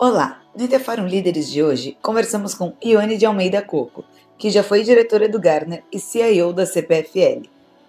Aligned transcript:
Olá! 0.00 0.40
No 0.56 0.62
Interforum 0.62 1.08
Líderes 1.08 1.50
de 1.50 1.60
hoje, 1.60 1.98
conversamos 2.00 2.54
com 2.54 2.72
Ione 2.84 3.16
de 3.16 3.26
Almeida 3.26 3.60
Coco, 3.60 4.04
que 4.38 4.48
já 4.48 4.62
foi 4.62 4.84
diretora 4.84 5.28
do 5.28 5.40
Garner 5.40 5.82
e 5.90 5.98
CIO 5.98 6.52
da 6.52 6.64
CPFL. 6.64 7.48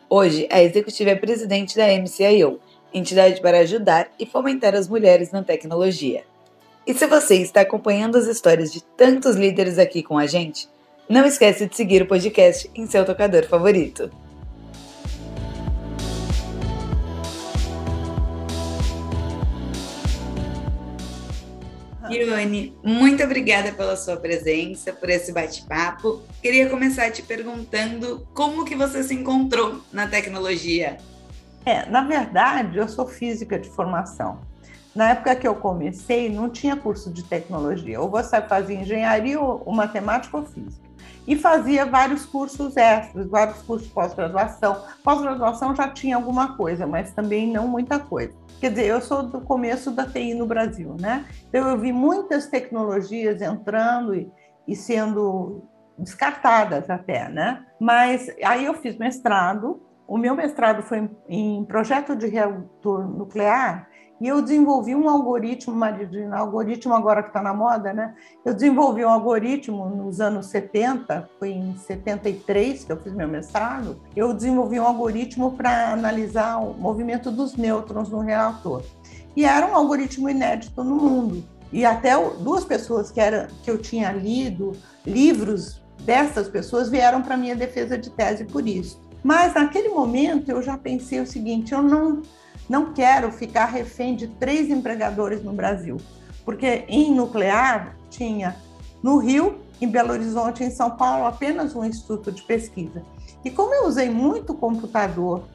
Hoje, 0.09 0.48
a 0.52 0.59
executiva 0.59 1.11
é 1.11 1.16
presidente 1.16 1.77
da 1.77 1.86
MCIO, 1.86 2.59
entidade 2.91 3.39
para 3.41 3.59
ajudar 3.59 4.09
e 4.20 4.25
fomentar 4.25 4.73
as 4.73 4.88
mulheres 4.88 5.32
na 5.32 5.43
tecnologia. 5.43 6.23
E 6.88 6.95
se 6.95 7.05
você 7.05 7.36
está 7.36 7.61
acompanhando 7.61 8.18
as 8.18 8.26
histórias 8.26 8.73
de 8.73 8.82
tantos 8.82 9.36
líderes 9.36 9.78
aqui 9.78 10.02
com 10.02 10.18
a 10.18 10.26
gente, 10.26 10.68
não 11.07 11.28
esqueça 11.28 11.68
de 11.68 11.76
seguir 11.76 12.02
o 12.02 12.07
podcast 12.07 12.71
em 12.73 12.88
seu 12.88 13.05
tocador 13.05 13.46
favorito. 13.46 14.10
Ione, 22.11 22.75
muito 22.83 23.23
obrigada 23.23 23.71
pela 23.71 23.95
sua 23.95 24.18
presença, 24.18 24.91
por 24.91 25.09
esse 25.09 25.31
bate-papo. 25.31 26.21
Queria 26.41 26.69
começar 26.69 27.11
te 27.11 27.21
perguntando 27.21 28.27
como 28.33 28.65
que 28.65 28.75
você 28.75 29.04
se 29.04 29.13
encontrou 29.13 29.82
na 29.91 30.07
tecnologia. 30.07 30.97
É, 31.65 31.85
na 31.85 32.02
verdade, 32.02 32.77
eu 32.77 32.88
sou 32.88 33.08
física 33.08 33.59
de 33.59 33.69
formação. 33.69 34.39
Na 34.95 35.11
época 35.11 35.35
que 35.35 35.47
eu 35.47 35.55
comecei, 35.55 36.30
não 36.30 36.49
tinha 36.49 36.75
curso 36.75 37.11
de 37.11 37.23
tecnologia. 37.23 38.02
Ou 38.02 38.09
você 38.09 38.41
fazia 38.41 38.75
engenharia, 38.75 39.39
ou 39.39 39.71
matemática 39.71 40.35
ou 40.35 40.45
física. 40.45 40.89
E 41.30 41.36
fazia 41.36 41.86
vários 41.86 42.25
cursos 42.25 42.75
extras, 42.75 43.28
vários 43.28 43.61
cursos 43.61 43.88
de 43.88 43.94
pós-graduação. 43.94 44.83
Pós-graduação 45.03 45.75
já 45.75 45.88
tinha 45.88 46.16
alguma 46.16 46.58
coisa, 46.58 46.88
mas 46.88 47.14
também 47.14 47.53
não 47.53 47.67
muita 47.67 48.00
coisa. 48.00 48.33
Quer 48.59 48.72
dizer, 48.72 48.88
eu 48.88 48.99
sou 48.99 49.22
do 49.22 49.39
começo 49.39 49.91
da 49.91 50.07
TI 50.07 50.33
no 50.33 50.47
Brasil, 50.47 50.95
né? 51.00 51.27
Então 51.47 51.69
eu 51.69 51.77
vi 51.77 51.94
muitas 51.94 52.47
tecnologias 52.47 53.44
entrando 53.44 54.16
e, 54.16 54.27
e 54.67 54.75
sendo 54.75 55.61
descartadas 55.95 56.89
até, 56.89 57.30
né? 57.30 57.63
Mas 57.80 58.27
aí 58.44 58.66
eu 58.66 58.73
fiz 58.73 58.97
mestrado. 58.97 59.80
O 60.09 60.17
meu 60.17 60.35
mestrado 60.35 60.81
foi 60.81 61.07
em 61.27 61.63
projeto 61.65 62.15
de 62.15 62.25
reator 62.25 63.07
nuclear 63.07 63.88
e 64.19 64.27
eu 64.27 64.41
desenvolvi 64.41 64.95
um 64.95 65.07
algoritmo, 65.07 65.75
um 65.75 66.35
algoritmo 66.35 66.95
agora 66.95 67.21
que 67.21 67.29
está 67.29 67.43
na 67.43 67.53
moda, 67.53 67.93
né? 67.93 68.16
Eu 68.43 68.55
desenvolvi 68.55 69.05
um 69.05 69.09
algoritmo 69.09 69.88
nos 69.88 70.19
anos 70.19 70.47
70, 70.47 71.29
foi 71.38 71.51
em 71.51 71.77
73 71.77 72.85
que 72.85 72.91
eu 72.91 72.97
fiz 72.97 73.13
meu 73.13 73.27
mestrado. 73.27 74.01
Eu 74.16 74.33
desenvolvi 74.33 74.79
um 74.79 74.88
algoritmo 74.88 75.51
para 75.51 75.93
analisar 75.93 76.57
o 76.57 76.73
movimento 76.73 77.29
dos 77.29 77.55
nêutrons 77.55 78.09
no 78.09 78.19
reator. 78.19 78.81
E 79.35 79.45
era 79.45 79.67
um 79.67 79.75
algoritmo 79.75 80.27
inédito 80.27 80.83
no 80.83 80.95
mundo. 80.95 81.44
E 81.71 81.85
até 81.85 82.17
duas 82.39 82.66
pessoas 82.66 83.11
que, 83.11 83.21
era, 83.21 83.47
que 83.61 83.69
eu 83.69 83.77
tinha 83.77 84.11
lido 84.11 84.71
livros 85.05 85.83
dessas 86.03 86.49
pessoas 86.49 86.89
vieram 86.89 87.21
para 87.21 87.38
minha 87.38 87.55
defesa 87.55 87.95
de 87.95 88.09
tese 88.09 88.44
por 88.44 88.67
isso. 88.67 89.07
Mas 89.23 89.53
naquele 89.53 89.89
momento 89.89 90.50
eu 90.50 90.62
já 90.62 90.78
pensei 90.78 91.20
o 91.20 91.28
seguinte: 91.28 91.73
eu 91.73 91.81
não 91.81 92.22
não 92.70 92.94
quero 92.94 93.31
ficar 93.31 93.66
refém 93.66 94.16
de 94.16 94.28
três 94.28 94.70
empregadores 94.70 95.44
no 95.44 95.52
Brasil, 95.52 95.98
porque 96.45 96.86
em 96.88 97.14
nuclear 97.16 97.95
tinha 98.12 98.56
no 99.02 99.17
Rio, 99.17 99.58
em 99.81 99.88
Belo 99.88 100.12
Horizonte, 100.12 100.64
em 100.64 100.70
São 100.70 100.92
Paulo, 100.92 101.25
apenas 101.25 101.75
um 101.75 101.84
instituto 101.84 102.31
de 102.31 102.44
pesquisa. 102.44 103.02
E 103.44 103.50
como 103.50 103.73
eu 103.73 103.88
usei 103.88 104.09
muito 104.09 104.53
computador 104.53 105.45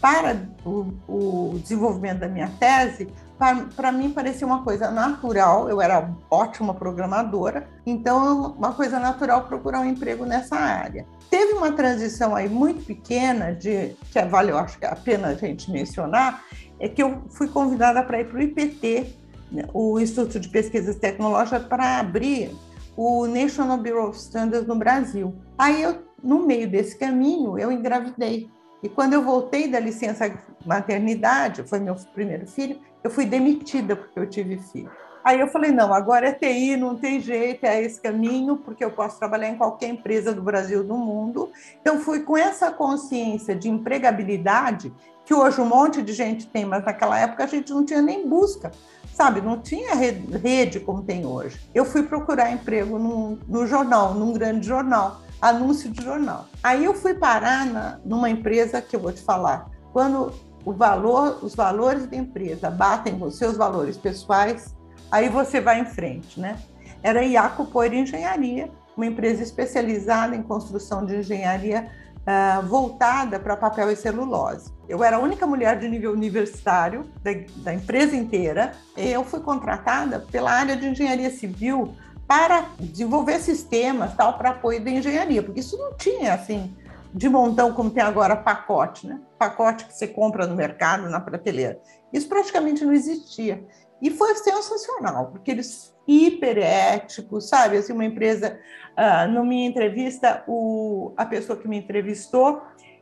para 0.00 0.48
o, 0.64 0.92
o 1.06 1.58
desenvolvimento 1.60 2.20
da 2.20 2.28
minha 2.28 2.50
tese, 2.58 3.08
para 3.38 3.92
mim 3.92 4.10
parecia 4.10 4.46
uma 4.46 4.62
coisa 4.62 4.90
natural, 4.90 5.68
eu 5.68 5.80
era 5.80 6.10
ótima 6.30 6.74
programadora, 6.74 7.68
então 7.84 8.54
uma 8.56 8.72
coisa 8.72 8.98
natural 8.98 9.44
procurar 9.44 9.80
um 9.80 9.84
emprego 9.84 10.24
nessa 10.24 10.56
área. 10.56 11.06
Teve 11.30 11.52
uma 11.52 11.72
transição 11.72 12.34
aí 12.34 12.48
muito 12.48 12.84
pequena, 12.84 13.52
de, 13.52 13.94
que 14.10 14.22
vale, 14.22 14.52
eu 14.52 14.58
acho 14.58 14.78
que 14.78 14.86
é 14.86 14.88
a 14.88 14.96
pena 14.96 15.28
a 15.28 15.34
gente 15.34 15.70
mencionar, 15.70 16.44
é 16.80 16.88
que 16.88 17.02
eu 17.02 17.22
fui 17.30 17.48
convidada 17.48 18.02
para 18.02 18.20
ir 18.20 18.28
para 18.28 18.38
o 18.38 18.42
IPT, 18.42 19.14
né, 19.52 19.64
o 19.72 20.00
Instituto 20.00 20.40
de 20.40 20.48
Pesquisas 20.48 20.96
Tecnológicas, 20.96 21.64
para 21.64 21.98
abrir 21.98 22.56
o 22.96 23.26
National 23.26 23.76
Bureau 23.76 24.08
of 24.08 24.18
Standards 24.18 24.66
no 24.66 24.76
Brasil. 24.76 25.34
Aí, 25.58 25.82
eu, 25.82 26.02
no 26.22 26.46
meio 26.46 26.68
desse 26.68 26.96
caminho, 26.96 27.58
eu 27.58 27.70
engravidei. 27.70 28.48
E 28.82 28.88
quando 28.88 29.12
eu 29.12 29.22
voltei 29.22 29.68
da 29.68 29.78
licença 29.78 30.30
maternidade, 30.66 31.62
foi 31.62 31.78
meu 31.78 31.94
primeiro 32.14 32.46
filho, 32.46 32.78
eu 33.02 33.10
fui 33.10 33.24
demitida 33.24 33.94
porque 33.94 34.18
eu 34.18 34.26
tive 34.28 34.58
filho. 34.58 34.90
Aí 35.26 35.40
eu 35.40 35.48
falei, 35.48 35.72
não, 35.72 35.92
agora 35.92 36.28
é 36.28 36.32
TI, 36.32 36.76
não 36.76 36.94
tem 36.94 37.20
jeito, 37.20 37.64
é 37.64 37.82
esse 37.82 38.00
caminho, 38.00 38.58
porque 38.58 38.84
eu 38.84 38.92
posso 38.92 39.18
trabalhar 39.18 39.48
em 39.48 39.56
qualquer 39.56 39.88
empresa 39.88 40.32
do 40.32 40.40
Brasil, 40.40 40.84
do 40.84 40.94
mundo. 40.96 41.50
Então 41.80 41.98
fui 41.98 42.20
com 42.20 42.36
essa 42.36 42.70
consciência 42.70 43.52
de 43.52 43.68
empregabilidade, 43.68 44.92
que 45.24 45.34
hoje 45.34 45.60
um 45.60 45.64
monte 45.64 46.00
de 46.00 46.12
gente 46.12 46.46
tem, 46.46 46.64
mas 46.64 46.84
naquela 46.84 47.18
época 47.18 47.42
a 47.42 47.46
gente 47.48 47.72
não 47.72 47.84
tinha 47.84 48.00
nem 48.00 48.28
busca, 48.28 48.70
sabe? 49.12 49.40
Não 49.40 49.60
tinha 49.60 49.96
rede 49.96 50.78
como 50.78 51.02
tem 51.02 51.26
hoje. 51.26 51.60
Eu 51.74 51.84
fui 51.84 52.04
procurar 52.04 52.52
emprego 52.52 52.96
no, 52.96 53.36
no 53.48 53.66
jornal, 53.66 54.14
num 54.14 54.32
grande 54.32 54.64
jornal, 54.64 55.22
anúncio 55.42 55.90
de 55.90 56.04
jornal. 56.04 56.46
Aí 56.62 56.84
eu 56.84 56.94
fui 56.94 57.14
parar 57.14 57.66
na, 57.66 57.98
numa 58.04 58.30
empresa 58.30 58.80
que 58.80 58.94
eu 58.94 59.00
vou 59.00 59.10
te 59.10 59.22
falar. 59.22 59.68
Quando 59.92 60.32
valor, 60.72 61.38
os 61.42 61.54
valores 61.54 62.06
da 62.06 62.16
empresa 62.16 62.70
batem 62.70 63.18
com 63.18 63.30
seus 63.30 63.56
valores 63.56 63.96
pessoais, 63.96 64.74
aí 65.10 65.28
você 65.28 65.60
vai 65.60 65.80
em 65.80 65.84
frente, 65.84 66.40
né? 66.40 66.58
Era 67.02 67.22
Iaco 67.22 67.66
Poeira 67.66 67.94
Engenharia, 67.94 68.70
uma 68.96 69.06
empresa 69.06 69.42
especializada 69.42 70.34
em 70.34 70.42
construção 70.42 71.04
de 71.04 71.16
engenharia 71.16 71.88
uh, 72.26 72.66
voltada 72.66 73.38
para 73.38 73.56
papel 73.56 73.90
e 73.90 73.96
celulose. 73.96 74.72
Eu 74.88 75.04
era 75.04 75.16
a 75.16 75.20
única 75.20 75.46
mulher 75.46 75.78
de 75.78 75.88
nível 75.88 76.12
universitário 76.12 77.04
da, 77.22 77.30
da 77.56 77.74
empresa 77.74 78.16
inteira. 78.16 78.72
Eu 78.96 79.24
fui 79.24 79.40
contratada 79.40 80.20
pela 80.32 80.50
área 80.50 80.76
de 80.76 80.86
engenharia 80.86 81.30
civil 81.30 81.94
para 82.26 82.66
desenvolver 82.80 83.38
sistemas 83.38 84.14
tal 84.14 84.36
para 84.36 84.50
apoio 84.50 84.82
da 84.82 84.90
engenharia, 84.90 85.42
porque 85.42 85.60
isso 85.60 85.76
não 85.76 85.94
tinha 85.94 86.34
assim 86.34 86.74
de 87.16 87.30
montão 87.30 87.72
como 87.72 87.88
tem 87.88 88.02
agora 88.02 88.36
pacote, 88.36 89.06
né? 89.06 89.18
Pacote 89.38 89.86
que 89.86 89.94
você 89.94 90.06
compra 90.06 90.46
no 90.46 90.54
mercado, 90.54 91.08
na 91.08 91.18
prateleira. 91.18 91.80
Isso 92.12 92.28
praticamente 92.28 92.84
não 92.84 92.92
existia. 92.92 93.64
E 94.02 94.10
foi 94.10 94.34
sensacional, 94.34 95.28
porque 95.28 95.50
eles 95.50 95.96
hiper 96.06 96.58
éticos, 96.58 97.48
sabe? 97.48 97.78
Assim, 97.78 97.94
uma 97.94 98.04
empresa, 98.04 98.60
uh, 98.92 99.32
na 99.32 99.42
minha 99.42 99.66
entrevista, 99.66 100.44
o, 100.46 101.14
a 101.16 101.24
pessoa 101.24 101.58
que 101.58 101.66
me 101.66 101.78
entrevistou, 101.78 102.60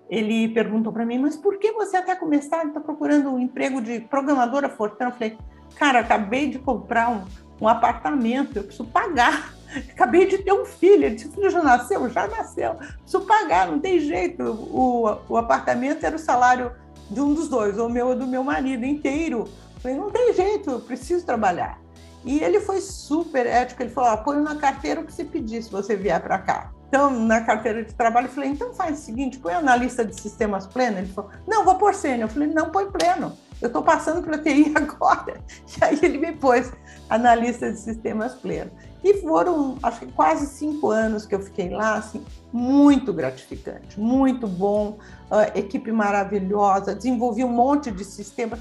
ele 0.09 0.49
perguntou 0.51 0.93
para 0.93 1.05
mim, 1.05 1.19
mas 1.19 1.37
por 1.37 1.59
que 1.59 1.73
você 1.73 1.97
até 1.97 2.15
começar 2.15 2.65
está 2.65 2.79
procurando 2.79 3.31
um 3.31 3.41
emprego 3.41 3.83
de 3.83 3.99
programadora 3.99 4.69
Fortran? 4.69 5.07
Eu 5.07 5.13
falei, 5.13 5.39
cara, 5.75 5.99
acabei 5.99 6.49
de 6.49 6.61
comprar 6.61 7.11
um, 7.11 7.25
um 7.65 7.69
apartamento, 7.69 8.57
eu 8.57 8.65
preciso 8.65 8.89
pagar. 8.89 9.55
Acabei 9.91 10.27
de 10.27 10.39
ter 10.39 10.53
um 10.53 10.65
filho, 10.65 11.05
ele 11.05 11.17
disse, 11.17 11.31
filho 11.31 11.51
já 11.51 11.63
nasceu? 11.63 12.09
Já 12.09 12.29
nasceu. 12.29 12.75
Preciso 12.75 13.25
pagar, 13.27 13.67
não 13.67 13.81
tem 13.81 13.99
jeito. 13.99 14.43
O, 14.43 15.19
o 15.29 15.37
apartamento 15.37 16.05
era 16.05 16.15
o 16.15 16.19
salário 16.19 16.73
de 17.11 17.21
um 17.21 17.35
dos 17.35 17.49
dois, 17.49 17.79
ou 17.79 17.89
meu 17.89 18.09
ou 18.09 18.15
do 18.15 18.27
meu 18.27 18.45
marido 18.45 18.85
inteiro. 18.85 19.49
Falei, 19.81 19.97
não 19.97 20.11
tem 20.11 20.33
jeito, 20.33 20.71
eu 20.71 20.81
preciso 20.81 21.27
trabalhar. 21.27 21.79
E 22.25 22.41
ele 22.41 22.61
foi 22.61 22.81
super 22.81 23.47
ético, 23.47 23.83
ele 23.83 23.91
falou, 23.91 24.11
ah, 24.11 24.17
põe 24.17 24.39
na 24.39 24.57
carteira 24.57 25.01
o 25.01 25.05
que 25.05 25.13
você 25.13 25.25
pedir 25.25 25.63
se 25.63 25.71
você 25.71 25.95
vier 25.95 26.21
para 26.23 26.39
cá. 26.39 26.71
Então, 26.89 27.11
na 27.11 27.41
carteira 27.41 27.83
de 27.85 27.93
trabalho, 27.93 28.29
eu 28.29 28.33
falei, 28.33 28.51
então 28.51 28.73
faz 28.73 29.01
o 29.01 29.03
seguinte, 29.03 29.39
põe 29.39 29.61
na 29.61 29.75
lista 29.75 30.05
de 30.05 30.19
sistemas 30.19 30.67
pleno. 30.67 30.99
Ele 30.99 31.09
falou, 31.09 31.31
não, 31.47 31.65
vou 31.65 31.75
pôr 31.75 31.93
sênior. 31.93 32.29
Eu 32.29 32.33
falei, 32.33 32.49
não, 32.49 32.71
põe 32.71 32.87
pleno. 32.87 33.37
Eu 33.61 33.69
estou 33.69 33.83
passando 33.83 34.23
para 34.23 34.39
TI 34.39 34.73
agora. 34.77 35.41
E 35.81 35.85
aí 35.85 35.99
ele 36.03 36.19
me 36.19 36.33
pôs 36.33 36.73
na 37.11 37.35
lista 37.35 37.71
de 37.71 37.79
sistemas 37.79 38.35
pleno. 38.35 38.71
E 39.03 39.21
foram, 39.21 39.77
acho 39.83 40.01
que 40.01 40.12
quase 40.12 40.47
cinco 40.47 40.91
anos 40.91 41.27
que 41.27 41.35
eu 41.35 41.41
fiquei 41.41 41.69
lá, 41.69 41.97
assim, 41.97 42.25
muito 42.51 43.12
gratificante, 43.12 44.01
muito 44.01 44.47
bom, 44.47 44.99
uh, 45.31 45.59
equipe 45.59 45.93
maravilhosa, 45.93 46.95
desenvolvi 46.95 47.45
um 47.45 47.51
monte 47.51 47.91
de 47.91 48.03
sistemas 48.03 48.61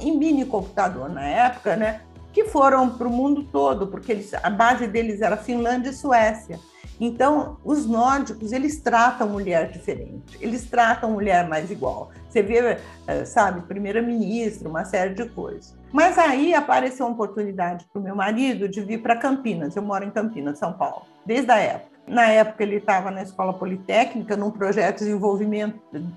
em 0.00 0.18
mini 0.18 0.44
computador 0.44 1.08
na 1.08 1.24
época, 1.24 1.76
né? 1.76 2.00
Que 2.32 2.46
foram 2.46 2.90
para 2.90 3.06
o 3.06 3.10
mundo 3.10 3.44
todo, 3.44 3.86
porque 3.86 4.10
eles, 4.10 4.34
a 4.34 4.50
base 4.50 4.88
deles 4.88 5.20
era 5.20 5.36
Finlândia 5.36 5.90
e 5.90 5.94
Suécia. 5.94 6.58
Então, 7.00 7.58
os 7.64 7.86
nórdicos, 7.86 8.52
eles 8.52 8.80
tratam 8.80 9.28
mulher 9.28 9.70
diferente, 9.70 10.38
eles 10.40 10.64
tratam 10.64 11.10
mulher 11.10 11.46
mais 11.46 11.70
igual. 11.70 12.10
Você 12.28 12.42
vê, 12.42 12.78
eh, 13.06 13.24
sabe, 13.24 13.60
primeira-ministra, 13.62 14.68
uma 14.68 14.84
série 14.84 15.14
de 15.14 15.28
coisas. 15.28 15.74
Mas 15.92 16.18
aí 16.18 16.54
apareceu 16.54 17.06
uma 17.06 17.14
oportunidade 17.14 17.86
para 17.92 18.00
o 18.00 18.02
meu 18.02 18.16
marido 18.16 18.68
de 18.68 18.80
vir 18.80 19.02
para 19.02 19.16
Campinas. 19.16 19.76
Eu 19.76 19.82
moro 19.82 20.04
em 20.04 20.10
Campinas, 20.10 20.58
São 20.58 20.72
Paulo, 20.72 21.02
desde 21.24 21.50
a 21.50 21.58
época. 21.58 21.96
Na 22.06 22.26
época, 22.28 22.62
ele 22.62 22.76
estava 22.76 23.10
na 23.10 23.22
Escola 23.22 23.52
Politécnica, 23.52 24.36
num 24.36 24.50
projeto 24.50 25.02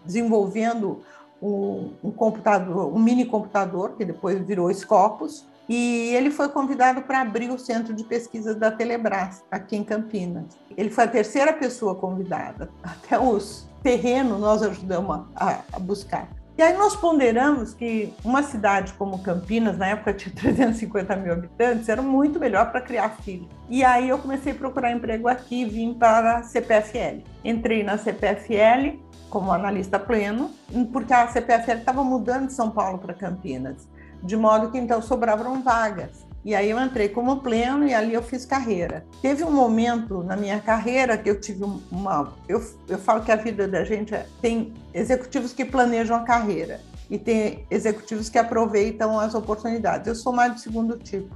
desenvolvendo 0.05 1.01
um, 1.41 1.93
um 2.03 2.11
computador, 2.11 2.93
um 2.93 2.99
mini 2.99 3.25
computador, 3.25 3.95
que 3.97 4.05
depois 4.05 4.39
virou 4.45 4.71
Scopus, 4.73 5.47
e 5.69 6.15
ele 6.15 6.31
foi 6.31 6.49
convidado 6.49 7.03
para 7.03 7.21
abrir 7.21 7.51
o 7.51 7.59
centro 7.59 7.93
de 7.93 8.03
pesquisa 8.03 8.55
da 8.55 8.71
Telebrás, 8.71 9.43
aqui 9.51 9.75
em 9.75 9.83
Campinas. 9.83 10.57
Ele 10.75 10.89
foi 10.89 11.03
a 11.03 11.07
terceira 11.07 11.53
pessoa 11.53 11.93
convidada. 11.93 12.71
Até 12.81 13.19
os 13.19 13.69
terrenos 13.83 14.39
nós 14.39 14.63
ajudamos 14.63 15.27
a, 15.35 15.59
a 15.71 15.79
buscar. 15.79 16.27
E 16.57 16.61
aí 16.61 16.75
nós 16.75 16.95
ponderamos 16.95 17.73
que 17.73 18.11
uma 18.25 18.41
cidade 18.41 18.93
como 18.93 19.19
Campinas, 19.19 19.77
na 19.77 19.89
época 19.89 20.11
tinha 20.11 20.33
350 20.35 21.15
mil 21.17 21.33
habitantes, 21.33 21.87
era 21.87 22.01
muito 22.01 22.39
melhor 22.39 22.71
para 22.71 22.81
criar 22.81 23.09
filho. 23.21 23.47
E 23.69 23.83
aí 23.83 24.09
eu 24.09 24.17
comecei 24.17 24.51
a 24.51 24.55
procurar 24.55 24.91
emprego 24.91 25.27
aqui 25.27 25.61
e 25.61 25.65
vim 25.65 25.93
para 25.93 26.37
a 26.37 26.43
CPFL. 26.43 27.21
Entrei 27.45 27.83
na 27.83 27.97
CPFL 27.97 28.97
como 29.29 29.51
analista 29.51 29.99
pleno, 29.99 30.49
porque 30.91 31.13
a 31.13 31.27
CPFL 31.27 31.77
estava 31.77 32.03
mudando 32.03 32.47
de 32.47 32.53
São 32.53 32.71
Paulo 32.71 32.97
para 32.97 33.13
Campinas 33.13 33.87
de 34.23 34.35
modo 34.35 34.71
que 34.71 34.77
então 34.77 35.01
sobravam 35.01 35.61
vagas. 35.61 36.27
E 36.43 36.55
aí 36.55 36.69
eu 36.69 36.79
entrei 36.79 37.09
como 37.09 37.41
pleno 37.41 37.85
e 37.85 37.93
ali 37.93 38.13
eu 38.13 38.23
fiz 38.23 38.45
carreira. 38.45 39.05
Teve 39.21 39.43
um 39.43 39.51
momento 39.51 40.23
na 40.23 40.37
minha 40.37 40.59
carreira 40.59 41.17
que 41.17 41.29
eu 41.29 41.39
tive 41.39 41.65
uma. 41.91 42.33
Eu, 42.47 42.63
eu 42.87 42.97
falo 42.97 43.23
que 43.23 43.31
a 43.31 43.35
vida 43.35 43.67
da 43.67 43.83
gente 43.83 44.15
é, 44.15 44.25
tem 44.41 44.73
executivos 44.93 45.51
que 45.51 45.65
planejam 45.65 46.15
a 46.15 46.21
carreira 46.21 46.79
e 47.09 47.17
tem 47.17 47.65
executivos 47.69 48.29
que 48.29 48.37
aproveitam 48.37 49.19
as 49.19 49.35
oportunidades. 49.35 50.07
Eu 50.07 50.15
sou 50.15 50.31
mais 50.31 50.53
do 50.53 50.59
segundo 50.59 50.97
tipo. 50.97 51.35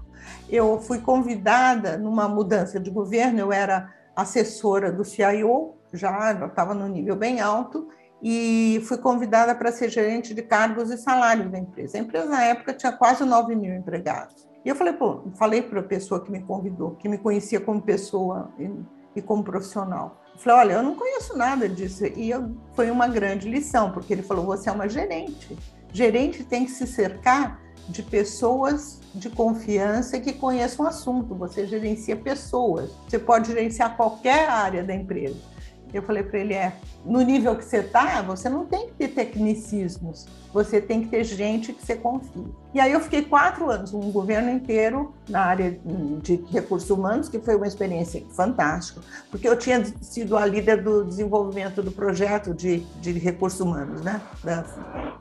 Eu 0.50 0.79
fui 0.79 1.00
convidada 1.00 1.97
numa 1.97 2.27
mudança 2.29 2.79
de 2.79 2.89
governo, 2.89 3.39
eu 3.39 3.51
era 3.51 3.94
assessora 4.15 4.91
do 4.91 5.03
CIO, 5.03 5.74
já 5.91 6.31
estava 6.45 6.74
no 6.74 6.88
nível 6.88 7.15
bem 7.15 7.41
alto, 7.41 7.89
e 8.25 8.81
fui 8.87 8.97
convidada 8.97 9.53
para 9.53 9.69
ser 9.69 9.89
gerente 9.89 10.33
de 10.33 10.41
cargos 10.41 10.89
e 10.89 10.97
salários 10.97 11.51
da 11.51 11.59
empresa. 11.59 11.97
A 11.97 12.01
empresa, 12.01 12.25
na 12.25 12.41
época, 12.41 12.73
tinha 12.73 12.93
quase 12.93 13.25
9 13.25 13.53
mil 13.53 13.75
empregados. 13.75 14.47
E 14.63 14.69
eu 14.69 14.75
falei, 14.75 14.95
falei 15.37 15.61
para 15.61 15.81
a 15.81 15.83
pessoa 15.83 16.23
que 16.23 16.31
me 16.31 16.41
convidou, 16.41 16.91
que 16.91 17.09
me 17.09 17.17
conhecia 17.17 17.59
como 17.59 17.81
pessoa 17.81 18.49
e, 18.57 18.71
e 19.17 19.21
como 19.21 19.43
profissional. 19.43 20.21
falei, 20.37 20.57
olha, 20.57 20.73
eu 20.75 20.83
não 20.83 20.95
conheço 20.95 21.37
nada 21.37 21.67
disso. 21.67 22.05
E 22.05 22.29
eu, 22.29 22.55
foi 22.73 22.89
uma 22.89 23.09
grande 23.09 23.49
lição, 23.49 23.91
porque 23.91 24.13
ele 24.13 24.23
falou, 24.23 24.45
você 24.45 24.69
é 24.69 24.71
uma 24.71 24.87
gerente. 24.87 25.57
Gerente 25.91 26.45
tem 26.45 26.63
que 26.63 26.71
se 26.71 26.87
cercar 26.87 27.59
de 27.89 28.01
pessoas 28.01 29.01
de 29.13 29.29
confiança 29.29 30.17
que 30.17 30.31
conheçam 30.31 30.85
o 30.85 30.87
assunto. 30.87 31.35
Você 31.35 31.67
gerencia 31.67 32.15
pessoas. 32.15 32.89
Você 33.05 33.19
pode 33.19 33.49
gerenciar 33.49 33.97
qualquer 33.97 34.47
área 34.47 34.81
da 34.81 34.95
empresa. 34.95 35.52
Eu 35.93 36.01
falei 36.01 36.23
para 36.23 36.39
ele: 36.39 36.53
é, 36.53 36.73
no 37.05 37.21
nível 37.21 37.55
que 37.55 37.63
você 37.63 37.77
está, 37.77 38.21
você 38.21 38.49
não 38.49 38.65
tem 38.65 38.87
que 38.87 38.93
ter 38.93 39.09
tecnicismos, 39.09 40.25
você 40.51 40.81
tem 40.81 41.01
que 41.01 41.09
ter 41.09 41.23
gente 41.23 41.71
que 41.71 41.85
você 41.85 41.95
confie. 41.95 42.47
E 42.73 42.79
aí 42.79 42.91
eu 42.91 42.99
fiquei 42.99 43.21
quatro 43.21 43.69
anos, 43.69 43.93
um 43.93 44.11
governo 44.11 44.49
inteiro 44.49 45.13
na 45.29 45.41
área 45.41 45.79
de 46.21 46.43
recursos 46.51 46.89
humanos, 46.89 47.29
que 47.29 47.39
foi 47.39 47.55
uma 47.55 47.67
experiência 47.67 48.23
fantástica, 48.31 49.01
porque 49.29 49.47
eu 49.47 49.57
tinha 49.57 49.85
sido 50.01 50.35
a 50.35 50.45
líder 50.45 50.81
do 50.81 51.03
desenvolvimento 51.05 51.83
do 51.83 51.91
projeto 51.91 52.53
de, 52.53 52.79
de 53.01 53.11
recursos 53.13 53.59
humanos, 53.59 54.01
né? 54.01 54.19
Da 54.43 54.63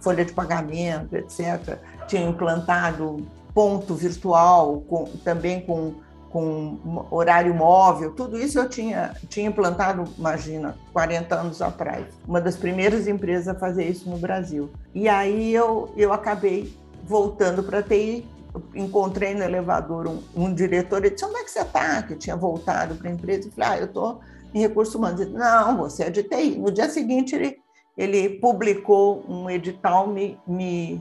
folha 0.01 0.25
de 0.25 0.33
pagamento, 0.33 1.15
etc. 1.15 1.79
Tinha 2.07 2.27
implantado 2.27 3.27
ponto 3.55 3.95
virtual, 3.95 4.81
com, 4.89 5.05
também 5.25 5.61
com 5.61 5.95
com 6.33 7.07
horário 7.11 7.55
móvel, 7.55 8.13
tudo 8.15 8.39
isso 8.39 8.59
eu 8.59 8.67
tinha, 8.67 9.15
tinha 9.29 9.47
implantado, 9.47 10.05
imagina, 10.17 10.75
40 10.93 11.35
anos 11.35 11.61
atrás. 11.61 12.07
Uma 12.27 12.41
das 12.41 12.57
primeiras 12.57 13.07
empresas 13.07 13.49
a 13.49 13.55
fazer 13.55 13.85
isso 13.85 14.09
no 14.09 14.17
Brasil. 14.17 14.71
E 14.95 15.11
aí 15.11 15.53
eu, 15.55 15.93
eu 15.95 16.11
acabei 16.11 16.75
voltando 17.05 17.63
para 17.63 17.81
a 17.81 17.83
TI, 17.83 18.27
encontrei 18.75 19.35
no 19.35 19.43
elevador 19.43 20.09
um, 20.09 20.23
um 20.35 20.55
diretor, 20.55 21.05
ele 21.05 21.11
disse, 21.11 21.27
onde 21.27 21.37
é 21.37 21.45
que 21.45 21.51
você 21.51 21.61
está? 21.61 22.03
Que 22.03 22.17
tinha 22.17 22.35
voltado 22.35 22.95
para 22.95 23.11
a 23.11 23.13
empresa. 23.13 23.49
Eu 23.49 23.53
falei, 23.53 23.69
ah, 23.69 23.79
eu 23.81 23.87
estou 23.87 24.21
em 24.55 24.61
recursos 24.61 24.95
humanos. 24.95 25.21
Ele 25.21 25.31
disse, 25.31 25.43
não, 25.43 25.77
você 25.77 26.05
é 26.05 26.11
de 26.11 26.23
TI. 26.23 26.57
No 26.57 26.71
dia 26.71 26.89
seguinte, 26.89 27.35
ele, 27.35 27.59
ele 27.95 28.31
publicou 28.39 29.23
um 29.29 29.51
edital 29.51 30.07
me, 30.07 30.39
me, 30.47 30.99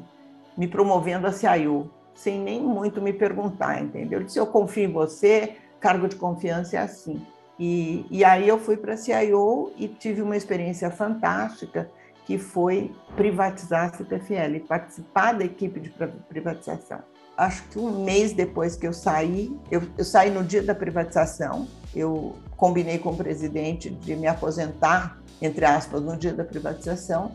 me 0.58 0.68
promovendo 0.68 1.26
a 1.26 1.32
CIO 1.32 1.90
sem 2.16 2.40
nem 2.40 2.62
muito 2.62 3.02
me 3.02 3.14
perguntar, 3.14 3.82
entendeu? 3.82 4.20
Ele 4.20 4.26
disse: 4.26 4.40
Eu 4.40 4.48
confio 4.48 4.86
em 4.86 4.92
você, 4.92 5.56
cargo 5.80 6.08
de 6.08 6.16
confiança 6.16 6.78
é 6.78 6.80
assim. 6.80 7.22
E, 7.60 8.06
e 8.10 8.24
aí 8.24 8.48
eu 8.48 8.58
fui 8.58 8.76
para 8.78 8.94
a 8.94 8.98
CIO 8.98 9.72
e 9.78 9.88
tive 9.88 10.22
uma 10.22 10.36
experiência 10.36 10.90
fantástica, 10.90 11.90
que 12.26 12.38
foi 12.38 12.92
privatizar 13.16 13.90
a 13.90 13.98
CPFL, 13.98 14.66
participar 14.68 15.34
da 15.34 15.46
equipe 15.46 15.80
de 15.80 15.94
privatização. 16.30 17.00
Acho 17.38 17.64
que 17.70 17.80
um 17.80 18.04
mês 18.04 18.34
depois 18.34 18.76
que 18.76 18.88
eu 18.88 18.94
saí, 18.94 19.56
eu, 19.70 19.82
eu 19.98 20.04
saí 20.06 20.30
no 20.30 20.44
dia 20.44 20.62
da 20.62 20.76
privatização, 20.76 21.68
eu 21.96 22.36
combinei 22.56 22.98
com 23.00 23.12
o 23.12 23.18
presidente 23.18 23.90
de 23.90 24.16
me 24.16 24.28
aposentar, 24.28 25.20
entre 25.42 25.66
aspas, 25.66 26.02
no 26.02 26.16
dia 26.16 26.34
da 26.34 26.44
privatização, 26.44 27.32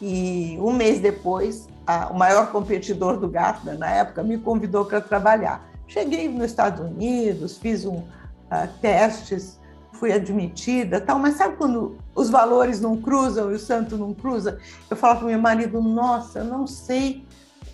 e 0.00 0.58
um 0.60 0.72
mês 0.72 1.00
depois 1.00 1.68
a, 1.86 2.08
o 2.08 2.18
maior 2.18 2.50
competidor 2.50 3.18
do 3.18 3.28
Gartner 3.28 3.78
na 3.78 3.90
época, 3.90 4.22
me 4.22 4.38
convidou 4.38 4.84
para 4.84 5.00
trabalhar. 5.00 5.64
Cheguei 5.86 6.28
nos 6.28 6.46
Estados 6.46 6.80
Unidos, 6.80 7.58
fiz 7.58 7.84
um, 7.84 7.98
uh, 7.98 8.68
testes, 8.80 9.58
fui 9.92 10.12
admitida, 10.12 11.00
tal, 11.00 11.18
mas 11.18 11.36
sabe 11.36 11.56
quando 11.56 11.96
os 12.14 12.30
valores 12.30 12.80
não 12.80 12.96
cruzam 12.96 13.50
e 13.50 13.54
o 13.54 13.58
santo 13.58 13.96
não 13.96 14.12
cruza? 14.12 14.58
Eu 14.90 14.96
falo 14.96 15.18
para 15.18 15.24
o 15.26 15.28
meu 15.28 15.38
marido, 15.38 15.80
nossa, 15.80 16.40
eu 16.40 16.44
não 16.44 16.66
sei, 16.66 17.24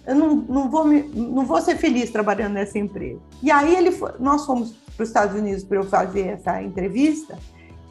eu 0.07 0.15
não, 0.15 0.35
não, 0.37 0.71
vou, 0.71 0.85
me, 0.85 1.03
não 1.03 1.45
vou 1.45 1.61
ser 1.61 1.77
feliz 1.77 2.11
trabalhando 2.11 2.55
nessa 2.55 2.79
empresa. 2.79 3.21
E 3.43 3.51
aí 3.51 3.75
ele 3.75 3.93
foi, 3.93 4.13
nós 4.19 4.45
fomos 4.45 4.75
para 4.97 5.05
os 5.05 5.09
Estados 5.09 5.37
Unidos 5.37 5.65
para 5.65 5.79
eu 5.79 5.85
fazer 5.85 6.29
essa 6.29 6.63
entrevista 6.63 7.39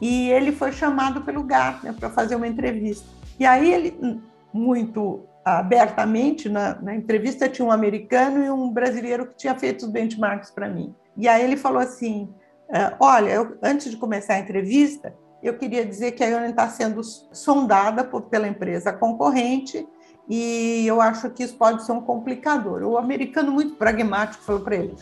e 0.00 0.30
ele 0.30 0.52
foi 0.52 0.72
chamado 0.72 1.22
pelo 1.22 1.42
Gartner 1.42 1.94
para 1.94 2.08
fazer 2.08 2.36
uma 2.36 2.46
entrevista. 2.46 3.06
E 3.38 3.44
aí 3.44 3.72
ele, 3.72 4.20
muito 4.52 5.20
abertamente 5.44 6.48
na, 6.48 6.80
na, 6.80 6.94
entrevista 6.94 7.48
tinha 7.48 7.66
um 7.66 7.72
americano 7.72 8.44
e 8.44 8.50
um 8.50 8.70
brasileiro 8.70 9.26
que 9.26 9.36
tinha 9.36 9.54
feito 9.54 9.86
os 9.86 9.90
benchmarks 9.90 10.50
para 10.50 10.68
mim. 10.68 10.94
E 11.16 11.28
aí 11.28 11.42
ele 11.42 11.56
falou 11.56 11.80
assim: 11.80 12.32
uh, 12.68 12.96
olha, 13.00 13.30
eu, 13.30 13.58
antes 13.62 13.90
de 13.90 13.96
começar 13.96 14.34
a 14.34 14.38
entrevista, 14.38 15.14
eu 15.42 15.56
queria 15.56 15.84
dizer 15.84 16.12
que 16.12 16.22
a 16.22 16.26
Ione 16.26 16.50
está 16.50 16.68
sendo 16.68 17.02
sondada 17.02 18.04
por, 18.04 18.22
pela 18.22 18.46
empresa 18.46 18.92
concorrente 18.92 19.86
e 20.28 20.84
eu 20.86 21.00
acho 21.00 21.30
que 21.30 21.42
isso 21.42 21.56
pode 21.56 21.84
ser 21.84 21.92
um 21.92 22.00
complicador. 22.00 22.82
O 22.82 22.98
americano 22.98 23.50
muito 23.50 23.74
pragmático 23.76 24.44
falou 24.44 24.60
para 24.60 24.76
ele: 24.76 24.94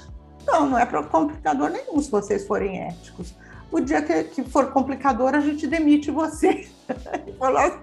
não, 0.47 0.71
não 0.71 0.79
é 0.79 0.87
complicador 0.87 1.71
nenhum 1.71 2.01
se 2.01 2.11
vocês 2.11 2.47
forem 2.47 2.81
éticos. 2.81 3.35
O 3.71 3.81
dia 3.81 4.01
que, 4.01 4.25
que 4.25 4.43
for 4.45 4.73
complicador, 4.73 5.35
a 5.35 5.41
gente 5.41 5.67
demite 5.67 6.11
você. 6.11 6.67
ele 7.27 7.37
falou 7.39 7.59
assim, 7.59 7.79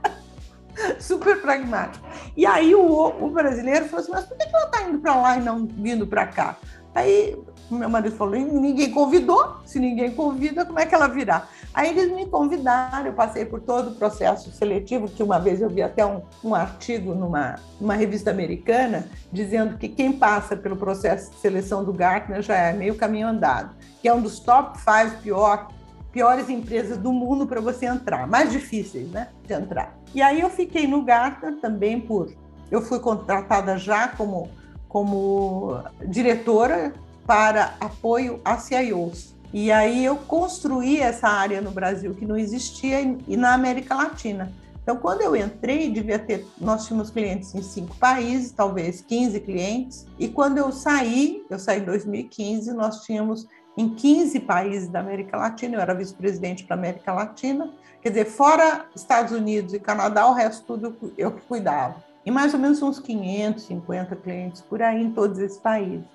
super 0.99 1.41
pragmático. 1.41 2.05
E 2.35 2.45
aí 2.45 2.73
o, 2.75 3.13
o, 3.19 3.29
brasileiro 3.29 3.85
falou 3.85 4.01
assim, 4.01 4.11
mas 4.11 4.25
por 4.25 4.37
que 4.37 4.43
ela 4.43 4.65
está 4.65 4.83
indo 4.83 4.99
para 4.99 5.15
lá 5.15 5.37
e 5.37 5.41
não 5.41 5.65
vindo 5.65 6.07
para 6.07 6.27
cá? 6.27 6.57
Aí 6.93 7.37
meu 7.69 7.89
marido 7.89 8.15
falou, 8.15 8.35
ninguém 8.35 8.91
convidou, 8.91 9.57
se 9.65 9.79
ninguém 9.79 10.11
convida, 10.11 10.65
como 10.65 10.79
é 10.79 10.85
que 10.85 10.93
ela 10.93 11.07
virá? 11.07 11.47
Aí 11.73 11.89
eles 11.89 12.11
me 12.15 12.27
convidaram, 12.27 13.07
eu 13.07 13.13
passei 13.13 13.43
por 13.43 13.59
todo 13.59 13.89
o 13.89 13.95
processo 13.95 14.51
seletivo, 14.51 15.07
que 15.07 15.23
uma 15.23 15.39
vez 15.39 15.61
eu 15.61 15.69
vi 15.69 15.81
até 15.81 16.05
um, 16.05 16.21
um 16.43 16.53
artigo 16.53 17.15
numa, 17.15 17.55
numa 17.81 17.95
revista 17.95 18.29
americana, 18.29 19.07
dizendo 19.31 19.77
que 19.77 19.89
quem 19.89 20.13
passa 20.13 20.55
pelo 20.55 20.75
processo 20.75 21.31
de 21.31 21.37
seleção 21.37 21.83
do 21.83 21.91
Gartner 21.91 22.41
já 22.41 22.55
é 22.55 22.71
meio 22.71 22.95
caminho 22.95 23.27
andado, 23.27 23.75
que 24.01 24.07
é 24.07 24.13
um 24.13 24.21
dos 24.21 24.39
top 24.39 24.77
five 24.79 25.17
pior 25.23 25.67
piores 26.15 26.49
empresas 26.49 26.97
do 26.97 27.11
mundo 27.11 27.45
para 27.45 27.59
você 27.59 27.87
entrar, 27.87 28.25
mais 28.25 28.49
difíceis, 28.49 29.11
né, 29.11 29.27
de 29.45 29.53
entrar. 29.53 29.99
E 30.13 30.21
aí 30.21 30.39
eu 30.39 30.49
fiquei 30.49 30.87
no 30.87 31.01
Gartner 31.03 31.59
também 31.59 31.99
por, 31.99 32.33
eu 32.71 32.81
fui 32.81 32.99
contratada 32.99 33.77
já 33.77 34.07
como 34.07 34.49
como 34.87 35.83
diretora 36.07 36.93
para 37.27 37.75
apoio 37.81 38.39
a 38.45 38.57
CIOs. 38.57 39.35
E 39.53 39.69
aí 39.69 40.05
eu 40.05 40.15
construí 40.15 41.01
essa 41.01 41.27
área 41.27 41.59
no 41.59 41.69
Brasil 41.69 42.13
que 42.13 42.25
não 42.25 42.37
existia 42.37 43.01
e 43.01 43.35
na 43.35 43.53
América 43.53 43.93
Latina. 43.93 44.53
Então, 44.81 44.95
quando 44.95 45.19
eu 45.19 45.35
entrei, 45.35 45.91
devia 45.91 46.17
ter, 46.17 46.47
nós 46.61 46.85
tínhamos 46.85 47.09
clientes 47.09 47.53
em 47.53 47.61
cinco 47.61 47.93
países, 47.97 48.51
talvez 48.51 49.01
15 49.01 49.39
clientes. 49.41 50.05
E 50.17 50.29
quando 50.29 50.59
eu 50.59 50.71
saí, 50.71 51.43
eu 51.49 51.59
saí 51.59 51.81
em 51.81 51.85
2015, 51.85 52.71
nós 52.71 53.01
tínhamos 53.01 53.47
em 53.77 53.89
15 53.89 54.39
países 54.41 54.87
da 54.87 54.99
América 54.99 55.37
Latina, 55.37 55.75
eu 55.75 55.81
era 55.81 55.93
vice-presidente 55.93 56.63
para 56.63 56.75
a 56.75 56.79
América 56.79 57.13
Latina, 57.13 57.71
quer 58.01 58.09
dizer, 58.09 58.25
fora 58.25 58.85
Estados 58.95 59.31
Unidos 59.31 59.73
e 59.73 59.79
Canadá, 59.79 60.27
o 60.27 60.33
resto 60.33 60.65
tudo 60.65 61.13
eu 61.17 61.31
que 61.31 61.41
cuidava. 61.41 62.03
E 62.25 62.31
mais 62.31 62.53
ou 62.53 62.59
menos 62.59 62.81
uns 62.81 62.99
550 62.99 64.15
clientes 64.15 64.61
por 64.61 64.81
aí 64.81 65.01
em 65.01 65.11
todos 65.11 65.37
esses 65.39 65.59
países. 65.59 66.05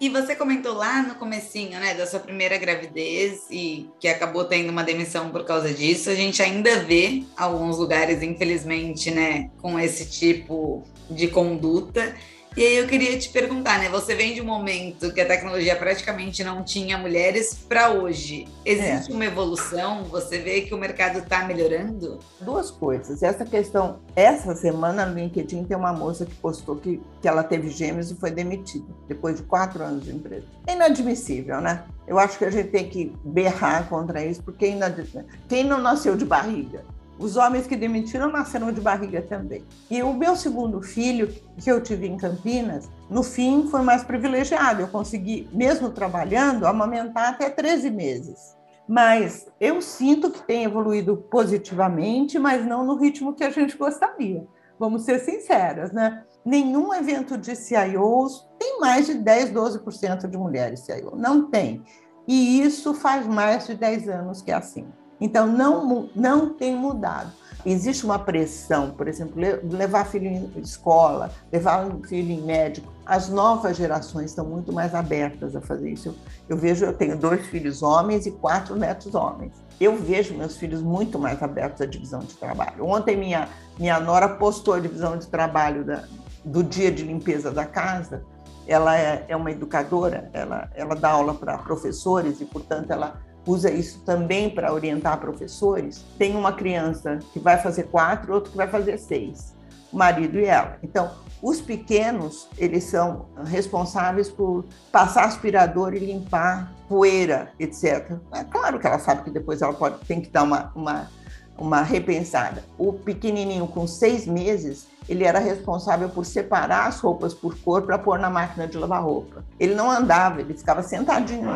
E 0.00 0.08
você 0.08 0.34
comentou 0.34 0.72
lá 0.72 1.02
no 1.02 1.16
comecinho, 1.16 1.78
né, 1.78 1.92
da 1.92 2.06
sua 2.06 2.20
primeira 2.20 2.56
gravidez 2.56 3.46
e 3.50 3.86
que 4.00 4.08
acabou 4.08 4.46
tendo 4.46 4.70
uma 4.70 4.82
demissão 4.82 5.28
por 5.28 5.44
causa 5.44 5.74
disso. 5.74 6.08
A 6.08 6.14
gente 6.14 6.42
ainda 6.42 6.78
vê 6.84 7.22
alguns 7.36 7.76
lugares, 7.76 8.22
infelizmente, 8.22 9.10
né, 9.10 9.50
com 9.60 9.78
esse 9.78 10.08
tipo 10.08 10.82
de 11.10 11.28
conduta. 11.28 12.14
E 12.56 12.66
aí 12.66 12.76
eu 12.78 12.88
queria 12.88 13.16
te 13.16 13.28
perguntar, 13.28 13.78
né? 13.78 13.88
Você 13.88 14.12
vem 14.12 14.34
de 14.34 14.40
um 14.40 14.44
momento 14.44 15.14
que 15.14 15.20
a 15.20 15.26
tecnologia 15.26 15.76
praticamente 15.76 16.42
não 16.42 16.64
tinha 16.64 16.98
mulheres 16.98 17.54
para 17.54 17.90
hoje. 17.90 18.48
Existe 18.64 19.12
é. 19.12 19.14
uma 19.14 19.24
evolução? 19.24 20.02
Você 20.04 20.38
vê 20.38 20.62
que 20.62 20.74
o 20.74 20.78
mercado 20.78 21.20
está 21.20 21.44
melhorando? 21.44 22.18
Duas 22.40 22.68
coisas. 22.68 23.22
Essa 23.22 23.44
questão, 23.44 24.00
essa 24.16 24.56
semana 24.56 25.06
no 25.06 25.14
LinkedIn 25.14 25.62
tem 25.62 25.76
uma 25.76 25.92
moça 25.92 26.26
que 26.26 26.34
postou 26.34 26.74
que, 26.74 27.00
que 27.22 27.28
ela 27.28 27.44
teve 27.44 27.70
gêmeos 27.70 28.10
e 28.10 28.16
foi 28.16 28.32
demitida 28.32 28.86
depois 29.06 29.36
de 29.36 29.44
quatro 29.44 29.84
anos 29.84 30.04
de 30.04 30.10
empresa. 30.10 30.44
É 30.66 30.72
inadmissível, 30.72 31.60
né? 31.60 31.84
Eu 32.04 32.18
acho 32.18 32.36
que 32.36 32.44
a 32.44 32.50
gente 32.50 32.70
tem 32.70 32.88
que 32.88 33.12
berrar 33.24 33.88
contra 33.88 34.24
isso, 34.24 34.42
porque 34.42 34.66
é 34.66 35.24
quem 35.48 35.62
não 35.62 35.80
nasceu 35.80 36.16
de 36.16 36.24
barriga 36.24 36.84
os 37.20 37.36
homens 37.36 37.66
que 37.66 37.76
demitiram 37.76 38.32
nasceram 38.32 38.72
de 38.72 38.80
barriga 38.80 39.20
também. 39.20 39.62
E 39.90 40.02
o 40.02 40.14
meu 40.14 40.34
segundo 40.34 40.80
filho, 40.80 41.28
que 41.58 41.70
eu 41.70 41.82
tive 41.82 42.06
em 42.06 42.16
Campinas, 42.16 42.88
no 43.10 43.22
fim 43.22 43.68
foi 43.68 43.82
mais 43.82 44.02
privilegiado. 44.02 44.80
Eu 44.80 44.88
consegui, 44.88 45.46
mesmo 45.52 45.90
trabalhando, 45.90 46.66
amamentar 46.66 47.28
até 47.28 47.50
13 47.50 47.90
meses. 47.90 48.56
Mas 48.88 49.46
eu 49.60 49.82
sinto 49.82 50.30
que 50.30 50.42
tem 50.42 50.64
evoluído 50.64 51.16
positivamente, 51.30 52.38
mas 52.38 52.66
não 52.66 52.84
no 52.84 52.96
ritmo 52.96 53.34
que 53.34 53.44
a 53.44 53.50
gente 53.50 53.76
gostaria. 53.76 54.46
Vamos 54.78 55.02
ser 55.02 55.18
sinceras, 55.20 55.92
né? 55.92 56.24
Nenhum 56.42 56.92
evento 56.94 57.36
de 57.36 57.54
CIOs 57.54 58.48
tem 58.58 58.80
mais 58.80 59.06
de 59.06 59.14
10, 59.14 59.52
12% 59.52 60.26
de 60.26 60.38
mulheres 60.38 60.80
CIO. 60.80 61.14
Não 61.14 61.50
tem. 61.50 61.84
E 62.26 62.62
isso 62.62 62.94
faz 62.94 63.26
mais 63.26 63.66
de 63.66 63.74
10 63.74 64.08
anos 64.08 64.40
que 64.40 64.50
é 64.50 64.54
assim. 64.54 64.88
Então, 65.20 65.46
não, 65.46 66.08
não 66.14 66.50
tem 66.50 66.74
mudado. 66.74 67.30
Existe 67.64 68.06
uma 68.06 68.18
pressão, 68.18 68.90
por 68.92 69.06
exemplo, 69.06 69.34
levar 69.70 70.06
filho 70.06 70.26
em 70.26 70.60
escola, 70.60 71.30
levar 71.52 71.86
filho 72.08 72.32
em 72.32 72.40
médico. 72.40 72.90
As 73.04 73.28
novas 73.28 73.76
gerações 73.76 74.30
estão 74.30 74.46
muito 74.46 74.72
mais 74.72 74.94
abertas 74.94 75.54
a 75.54 75.60
fazer 75.60 75.90
isso. 75.90 76.08
Eu, 76.08 76.14
eu 76.48 76.56
vejo, 76.56 76.86
eu 76.86 76.92
tenho 76.94 77.18
dois 77.18 77.44
filhos 77.46 77.82
homens 77.82 78.24
e 78.24 78.30
quatro 78.30 78.76
netos 78.76 79.14
homens. 79.14 79.52
Eu 79.78 79.96
vejo 79.96 80.34
meus 80.34 80.56
filhos 80.56 80.80
muito 80.80 81.18
mais 81.18 81.42
abertos 81.42 81.82
à 81.82 81.86
divisão 81.86 82.20
de 82.20 82.34
trabalho. 82.34 82.86
Ontem 82.86 83.16
minha 83.16 83.48
minha 83.80 83.98
nora 83.98 84.28
postou 84.28 84.74
a 84.74 84.78
divisão 84.78 85.16
de 85.16 85.26
trabalho 85.26 85.84
da, 85.84 86.04
do 86.44 86.62
dia 86.62 86.92
de 86.92 87.02
limpeza 87.02 87.50
da 87.50 87.64
casa. 87.64 88.22
Ela 88.66 88.96
é, 88.96 89.24
é 89.26 89.34
uma 89.34 89.50
educadora, 89.50 90.28
ela, 90.34 90.68
ela 90.74 90.94
dá 90.94 91.12
aula 91.12 91.34
para 91.34 91.56
professores 91.56 92.42
e, 92.42 92.44
portanto, 92.44 92.90
ela 92.90 93.18
usa 93.46 93.70
isso 93.70 94.00
também 94.00 94.50
para 94.50 94.72
orientar 94.72 95.18
professores, 95.18 96.04
tem 96.18 96.36
uma 96.36 96.52
criança 96.52 97.18
que 97.32 97.38
vai 97.38 97.58
fazer 97.58 97.84
quatro, 97.84 98.34
outro 98.34 98.50
que 98.50 98.56
vai 98.56 98.68
fazer 98.68 98.98
seis, 98.98 99.54
o 99.92 99.96
marido 99.96 100.38
e 100.38 100.44
ela. 100.44 100.76
Então, 100.82 101.10
os 101.42 101.60
pequenos, 101.60 102.48
eles 102.58 102.84
são 102.84 103.26
responsáveis 103.46 104.28
por 104.28 104.64
passar 104.92 105.24
aspirador 105.24 105.94
e 105.94 105.98
limpar 105.98 106.72
poeira, 106.88 107.50
etc. 107.58 108.12
É 108.32 108.44
claro 108.44 108.78
que 108.78 108.86
ela 108.86 108.98
sabe 108.98 109.22
que 109.22 109.30
depois 109.30 109.62
ela 109.62 109.72
pode, 109.72 110.04
tem 110.04 110.20
que 110.20 110.28
dar 110.28 110.42
uma, 110.42 110.70
uma, 110.74 111.08
uma 111.56 111.82
repensada. 111.82 112.62
O 112.76 112.92
pequenininho 112.92 113.66
com 113.66 113.86
seis 113.86 114.26
meses, 114.26 114.86
ele 115.08 115.24
era 115.24 115.38
responsável 115.38 116.10
por 116.10 116.26
separar 116.26 116.88
as 116.88 117.00
roupas 117.00 117.32
por 117.32 117.56
cor 117.60 117.82
para 117.82 117.98
pôr 117.98 118.18
na 118.18 118.28
máquina 118.28 118.68
de 118.68 118.76
lavar 118.76 119.02
roupa. 119.02 119.42
Ele 119.58 119.74
não 119.74 119.90
andava, 119.90 120.40
ele 120.40 120.52
ficava 120.52 120.82
sentadinho 120.82 121.48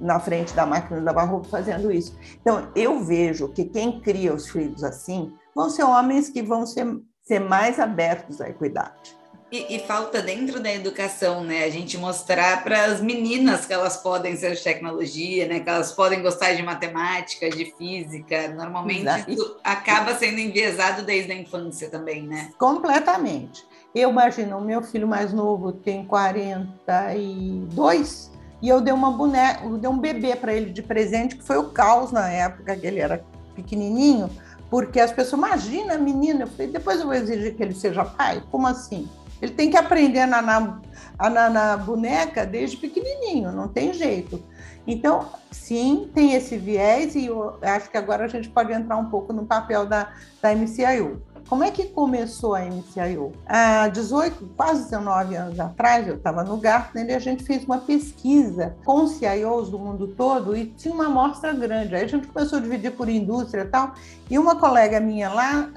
na 0.00 0.20
frente 0.20 0.54
da 0.54 0.64
máquina 0.64 0.98
de 0.98 1.04
lavar 1.04 1.28
roupa 1.28 1.48
fazendo 1.48 1.90
isso. 1.90 2.16
Então, 2.40 2.68
eu 2.74 3.04
vejo 3.04 3.48
que 3.48 3.64
quem 3.64 4.00
cria 4.00 4.34
os 4.34 4.48
filhos 4.48 4.84
assim 4.84 5.32
vão 5.54 5.68
ser 5.68 5.84
homens 5.84 6.28
que 6.28 6.42
vão 6.42 6.66
ser, 6.66 6.86
ser 7.22 7.40
mais 7.40 7.78
abertos 7.78 8.40
à 8.40 8.48
equidade. 8.48 9.18
E, 9.50 9.76
e, 9.76 9.78
falta 9.78 10.20
dentro 10.20 10.60
da 10.60 10.70
educação, 10.70 11.42
né? 11.42 11.64
A 11.64 11.70
gente 11.70 11.96
mostrar 11.96 12.62
para 12.62 12.84
as 12.84 13.00
meninas 13.00 13.64
que 13.64 13.72
elas 13.72 13.96
podem 13.96 14.36
ser 14.36 14.54
de 14.54 14.62
tecnologia, 14.62 15.48
né? 15.48 15.60
Que 15.60 15.70
elas 15.70 15.90
podem 15.90 16.20
gostar 16.20 16.52
de 16.52 16.62
matemática, 16.62 17.48
de 17.48 17.72
física. 17.78 18.48
Normalmente 18.48 19.00
Exato. 19.00 19.30
isso 19.30 19.56
acaba 19.64 20.14
sendo 20.14 20.38
enviesado 20.38 21.02
desde 21.02 21.32
a 21.32 21.34
infância 21.34 21.88
também, 21.88 22.26
né? 22.26 22.50
Completamente. 22.58 23.66
Eu 23.94 24.10
imagino, 24.10 24.58
o 24.58 24.60
meu 24.60 24.82
filho 24.82 25.08
mais 25.08 25.32
novo 25.32 25.72
tem 25.72 26.04
42, 26.04 28.30
e 28.60 28.68
eu 28.68 28.80
dei 28.80 28.92
uma 28.92 29.10
boneca, 29.10 29.64
eu 29.64 29.78
dei 29.78 29.88
um 29.88 29.98
bebê 29.98 30.34
para 30.34 30.52
ele 30.52 30.70
de 30.70 30.82
presente, 30.82 31.36
que 31.36 31.44
foi 31.44 31.58
o 31.58 31.70
caos 31.70 32.10
na 32.10 32.28
época 32.28 32.76
que 32.76 32.86
ele 32.86 32.98
era 32.98 33.24
pequenininho, 33.54 34.28
porque 34.70 35.00
as 35.00 35.12
pessoas, 35.12 35.40
imagina, 35.40 35.96
menina, 35.96 36.42
eu 36.42 36.46
falei, 36.46 36.68
depois 36.68 37.00
eu 37.00 37.06
vou 37.06 37.14
exigir 37.14 37.54
que 37.54 37.62
ele 37.62 37.74
seja 37.74 38.04
pai? 38.04 38.42
Como 38.50 38.66
assim? 38.66 39.08
Ele 39.40 39.52
tem 39.52 39.70
que 39.70 39.76
aprender 39.76 40.20
a 40.20 40.26
nanar, 40.26 40.80
a 41.18 41.30
nanar 41.30 41.84
boneca 41.84 42.44
desde 42.44 42.76
pequenininho, 42.76 43.52
não 43.52 43.68
tem 43.68 43.92
jeito. 43.92 44.42
Então, 44.90 45.26
sim, 45.50 46.10
tem 46.14 46.32
esse 46.32 46.56
viés 46.56 47.14
e 47.14 47.26
eu 47.26 47.58
acho 47.60 47.90
que 47.90 47.98
agora 47.98 48.24
a 48.24 48.28
gente 48.28 48.48
pode 48.48 48.72
entrar 48.72 48.96
um 48.96 49.10
pouco 49.10 49.34
no 49.34 49.44
papel 49.44 49.84
da, 49.84 50.14
da 50.40 50.54
MCIU. 50.54 51.22
Como 51.46 51.62
é 51.62 51.70
que 51.70 51.88
começou 51.88 52.54
a 52.54 52.62
MCIO? 52.62 53.32
Há 53.46 53.88
18, 53.88 54.54
quase 54.56 54.84
19 54.84 55.36
anos 55.36 55.60
atrás, 55.60 56.08
eu 56.08 56.16
estava 56.16 56.42
no 56.42 56.56
Gartner 56.56 57.10
e 57.10 57.14
a 57.14 57.18
gente 57.18 57.44
fez 57.44 57.64
uma 57.64 57.76
pesquisa 57.78 58.76
com 58.82 59.04
os 59.04 59.12
CIOs 59.12 59.68
do 59.68 59.78
mundo 59.78 60.08
todo 60.08 60.56
e 60.56 60.64
tinha 60.66 60.94
uma 60.94 61.04
amostra 61.04 61.52
grande. 61.52 61.94
Aí 61.94 62.04
a 62.04 62.08
gente 62.08 62.26
começou 62.26 62.58
a 62.58 62.62
dividir 62.62 62.92
por 62.92 63.10
indústria 63.10 63.62
e 63.62 63.66
tal. 63.66 63.92
E 64.30 64.38
uma 64.38 64.56
colega 64.56 65.00
minha 65.00 65.28
lá, 65.30 65.70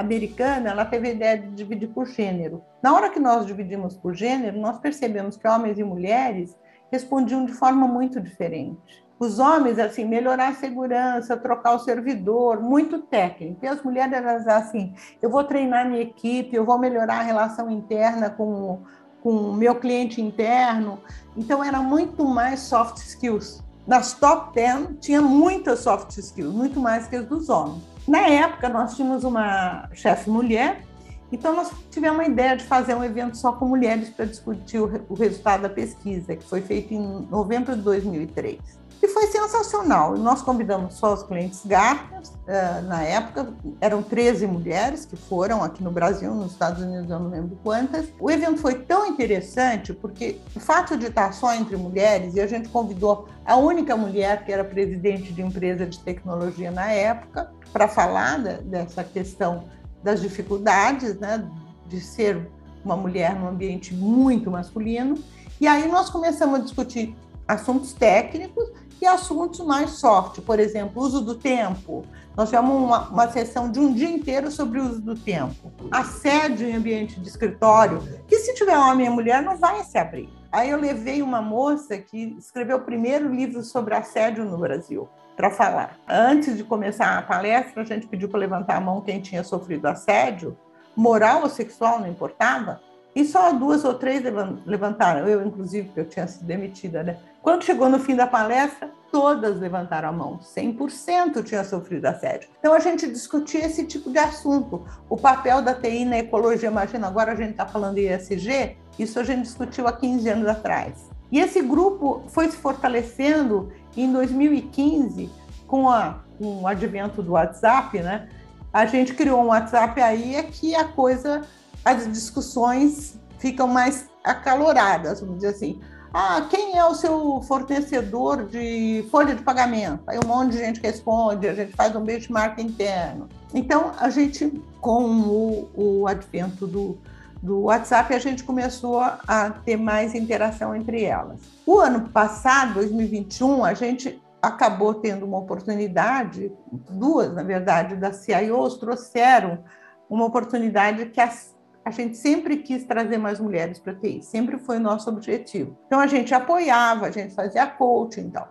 americana, 0.00 0.70
ela 0.70 0.84
teve 0.84 1.08
a 1.08 1.12
ideia 1.12 1.38
de 1.38 1.48
dividir 1.50 1.90
por 1.90 2.06
gênero. 2.06 2.60
Na 2.82 2.92
hora 2.92 3.08
que 3.08 3.20
nós 3.20 3.46
dividimos 3.46 3.96
por 3.96 4.14
gênero, 4.14 4.58
nós 4.58 4.80
percebemos 4.80 5.36
que 5.36 5.46
homens 5.46 5.78
e 5.78 5.84
mulheres 5.84 6.56
respondiam 6.90 7.44
de 7.44 7.52
forma 7.52 7.86
muito 7.86 8.20
diferente. 8.20 9.06
Os 9.18 9.40
homens, 9.40 9.78
assim, 9.80 10.04
melhorar 10.04 10.48
a 10.48 10.54
segurança, 10.54 11.36
trocar 11.36 11.74
o 11.74 11.78
servidor, 11.80 12.60
muito 12.60 13.00
técnico. 13.00 13.64
E 13.64 13.66
as 13.66 13.82
mulheres, 13.82 14.12
elas, 14.12 14.46
assim, 14.46 14.94
eu 15.20 15.28
vou 15.28 15.42
treinar 15.42 15.88
minha 15.88 16.02
equipe, 16.02 16.54
eu 16.54 16.64
vou 16.64 16.78
melhorar 16.78 17.18
a 17.20 17.22
relação 17.22 17.68
interna 17.68 18.30
com, 18.30 18.82
com 19.20 19.30
o 19.30 19.54
meu 19.54 19.74
cliente 19.74 20.22
interno. 20.22 21.00
Então, 21.36 21.64
era 21.64 21.80
muito 21.80 22.24
mais 22.24 22.60
soft 22.60 22.98
skills. 22.98 23.60
Nas 23.84 24.12
top 24.12 24.54
10, 24.54 24.98
tinha 25.00 25.20
muitas 25.20 25.80
soft 25.80 26.16
skills, 26.16 26.54
muito 26.54 26.78
mais 26.78 27.08
que 27.08 27.16
as 27.16 27.26
dos 27.26 27.48
homens. 27.48 27.82
Na 28.06 28.20
época, 28.20 28.68
nós 28.68 28.94
tínhamos 28.94 29.24
uma 29.24 29.88
chefe 29.92 30.30
mulher, 30.30 30.82
então 31.30 31.54
nós 31.54 31.70
tivemos 31.90 32.20
a 32.20 32.24
ideia 32.26 32.56
de 32.56 32.64
fazer 32.64 32.94
um 32.94 33.04
evento 33.04 33.36
só 33.36 33.52
com 33.52 33.66
mulheres 33.66 34.08
para 34.08 34.24
discutir 34.24 34.78
o, 34.78 35.14
resultado 35.14 35.62
da 35.62 35.68
pesquisa, 35.68 36.34
que 36.34 36.44
foi 36.44 36.62
feito 36.62 36.94
em 36.94 37.26
novembro 37.30 37.76
de 37.76 37.82
2003. 37.82 38.58
E 39.00 39.06
foi 39.06 39.28
sensacional. 39.28 40.16
Nós 40.16 40.42
convidamos 40.42 40.94
só 40.94 41.14
os 41.14 41.22
clientes 41.22 41.64
Gartner, 41.64 42.20
uh, 42.20 42.82
na 42.88 43.02
época, 43.02 43.54
eram 43.80 44.02
13 44.02 44.44
mulheres 44.48 45.06
que 45.06 45.14
foram 45.14 45.62
aqui 45.62 45.84
no 45.84 45.90
Brasil, 45.92 46.34
nos 46.34 46.50
Estados 46.52 46.82
Unidos 46.82 47.08
eu 47.08 47.20
não 47.20 47.30
lembro 47.30 47.56
quantas. 47.62 48.06
O 48.18 48.28
evento 48.28 48.60
foi 48.60 48.74
tão 48.74 49.06
interessante 49.06 49.92
porque 49.92 50.40
o 50.56 50.58
fato 50.58 50.96
de 50.96 51.06
estar 51.06 51.32
só 51.32 51.54
entre 51.54 51.76
mulheres, 51.76 52.34
e 52.34 52.40
a 52.40 52.46
gente 52.48 52.68
convidou 52.70 53.28
a 53.44 53.54
única 53.54 53.96
mulher 53.96 54.44
que 54.44 54.52
era 54.52 54.64
presidente 54.64 55.32
de 55.32 55.42
empresa 55.42 55.86
de 55.86 56.00
tecnologia 56.00 56.72
na 56.72 56.90
época, 56.90 57.52
para 57.72 57.86
falar 57.86 58.38
dessa 58.38 59.04
questão 59.04 59.64
das 60.02 60.20
dificuldades 60.20 61.18
né, 61.18 61.48
de 61.86 62.00
ser 62.00 62.48
uma 62.84 62.96
mulher 62.96 63.34
num 63.38 63.48
ambiente 63.48 63.94
muito 63.94 64.50
masculino. 64.50 65.16
E 65.60 65.66
aí 65.66 65.88
nós 65.88 66.08
começamos 66.08 66.60
a 66.60 66.62
discutir 66.62 67.14
assuntos 67.46 67.92
técnicos 67.92 68.70
e 69.00 69.06
assuntos 69.06 69.60
mais 69.60 69.90
soft, 69.90 70.40
por 70.40 70.58
exemplo, 70.58 71.02
uso 71.02 71.20
do 71.20 71.34
tempo. 71.34 72.04
Nós 72.36 72.48
tivemos 72.48 72.70
uma, 72.70 73.08
uma 73.08 73.30
sessão 73.30 73.70
de 73.70 73.78
um 73.78 73.92
dia 73.92 74.10
inteiro 74.10 74.50
sobre 74.50 74.80
o 74.80 74.84
uso 74.84 75.00
do 75.00 75.14
tempo. 75.14 75.72
Assédio 75.90 76.68
em 76.68 76.76
ambiente 76.76 77.18
de 77.18 77.28
escritório, 77.28 78.02
que 78.26 78.38
se 78.38 78.54
tiver 78.54 78.76
homem 78.76 79.06
e 79.06 79.10
mulher 79.10 79.42
não 79.42 79.56
vai 79.56 79.82
se 79.84 79.98
abrir. 79.98 80.28
Aí 80.50 80.70
eu 80.70 80.80
levei 80.80 81.20
uma 81.22 81.42
moça 81.42 81.98
que 81.98 82.36
escreveu 82.38 82.78
o 82.78 82.80
primeiro 82.80 83.32
livro 83.32 83.62
sobre 83.62 83.94
assédio 83.94 84.44
no 84.44 84.58
Brasil 84.58 85.08
para 85.38 85.52
falar. 85.52 85.96
Antes 86.08 86.56
de 86.56 86.64
começar 86.64 87.16
a 87.16 87.22
palestra, 87.22 87.82
a 87.82 87.86
gente 87.86 88.08
pediu 88.08 88.28
para 88.28 88.40
levantar 88.40 88.74
a 88.74 88.80
mão 88.80 89.00
quem 89.00 89.20
tinha 89.20 89.44
sofrido 89.44 89.86
assédio, 89.86 90.58
moral 90.96 91.42
ou 91.42 91.48
sexual, 91.48 92.00
não 92.00 92.08
importava. 92.08 92.80
E 93.14 93.24
só 93.24 93.52
duas 93.52 93.84
ou 93.84 93.94
três 93.94 94.20
levantaram, 94.66 95.28
eu 95.28 95.46
inclusive, 95.46 95.90
que 95.90 96.00
eu 96.00 96.08
tinha 96.08 96.26
sido 96.26 96.44
demitida, 96.44 97.04
né? 97.04 97.18
Quando 97.40 97.62
chegou 97.62 97.88
no 97.88 98.00
fim 98.00 98.16
da 98.16 98.26
palestra, 98.26 98.90
todas 99.12 99.60
levantaram 99.60 100.08
a 100.08 100.12
mão, 100.12 100.40
100% 100.40 101.44
tinha 101.44 101.62
sofrido 101.62 102.06
assédio. 102.06 102.48
Então 102.58 102.74
a 102.74 102.80
gente 102.80 103.06
discutia 103.06 103.64
esse 103.64 103.86
tipo 103.86 104.10
de 104.10 104.18
assunto, 104.18 104.84
o 105.08 105.16
papel 105.16 105.62
da 105.62 105.72
TI 105.72 106.04
na 106.04 106.18
ecologia. 106.18 106.68
Imagina, 106.68 107.06
agora 107.06 107.30
a 107.30 107.36
gente 107.36 107.52
está 107.52 107.64
falando 107.64 107.98
em 107.98 108.12
ESG, 108.12 108.76
isso 108.98 109.20
a 109.20 109.22
gente 109.22 109.42
discutiu 109.42 109.86
há 109.86 109.92
15 109.92 110.28
anos 110.28 110.48
atrás. 110.48 111.08
E 111.30 111.38
esse 111.38 111.60
grupo 111.60 112.24
foi 112.28 112.50
se 112.50 112.56
fortalecendo 112.56 113.70
em 114.02 114.12
2015 114.12 115.30
com, 115.66 115.88
a, 115.88 116.20
com 116.38 116.62
o 116.62 116.66
advento 116.66 117.22
do 117.22 117.32
WhatsApp, 117.32 118.00
né? 118.00 118.28
A 118.72 118.86
gente 118.86 119.14
criou 119.14 119.42
um 119.42 119.46
WhatsApp 119.46 120.00
aí 120.00 120.34
é 120.34 120.42
que 120.42 120.74
a 120.74 120.84
coisa 120.84 121.42
as 121.84 122.06
discussões 122.12 123.18
ficam 123.38 123.66
mais 123.66 124.08
acaloradas, 124.22 125.20
vamos 125.20 125.36
dizer 125.36 125.48
assim. 125.48 125.80
Ah, 126.12 126.46
quem 126.48 126.76
é 126.76 126.84
o 126.84 126.94
seu 126.94 127.40
fornecedor 127.42 128.46
de 128.46 129.06
folha 129.10 129.34
de 129.34 129.42
pagamento? 129.42 130.02
Aí 130.06 130.18
um 130.18 130.26
monte 130.26 130.52
de 130.52 130.58
gente 130.58 130.80
responde, 130.80 131.46
a 131.46 131.54
gente 131.54 131.72
faz 131.74 131.94
um 131.94 132.00
benchmark 132.00 132.58
interno. 132.58 133.28
Então, 133.52 133.92
a 133.98 134.08
gente, 134.08 134.62
com 134.80 135.04
o, 135.04 135.70
o 135.74 136.08
advento 136.08 136.66
do, 136.66 136.98
do 137.42 137.62
WhatsApp, 137.62 138.14
a 138.14 138.18
gente 138.18 138.42
começou 138.42 139.00
a 139.00 139.50
ter 139.64 139.76
mais 139.76 140.14
interação 140.14 140.74
entre 140.74 141.04
elas. 141.04 141.40
O 141.64 141.78
ano 141.78 142.08
passado, 142.08 142.74
2021, 142.74 143.64
a 143.64 143.74
gente 143.74 144.20
acabou 144.42 144.94
tendo 144.94 145.26
uma 145.26 145.38
oportunidade, 145.38 146.52
duas, 146.90 147.34
na 147.34 147.42
verdade, 147.42 147.96
das 147.96 148.16
CIOs 148.16 148.78
trouxeram 148.78 149.64
uma 150.08 150.24
oportunidade 150.24 151.06
que 151.06 151.20
as, 151.20 151.54
a 151.84 151.90
gente 151.90 152.16
sempre 152.16 152.58
quis 152.58 152.84
trazer 152.84 153.18
mais 153.18 153.40
mulheres 153.40 153.78
para 153.78 153.92
a 153.92 153.96
TI, 153.96 154.22
sempre 154.22 154.58
foi 154.58 154.76
o 154.76 154.80
nosso 154.80 155.10
objetivo. 155.10 155.76
Então 155.86 156.00
a 156.00 156.06
gente 156.06 156.34
apoiava, 156.34 157.06
a 157.06 157.10
gente 157.10 157.34
fazia 157.34 157.66
coaching 157.66 158.28
e 158.28 158.30
tal, 158.30 158.48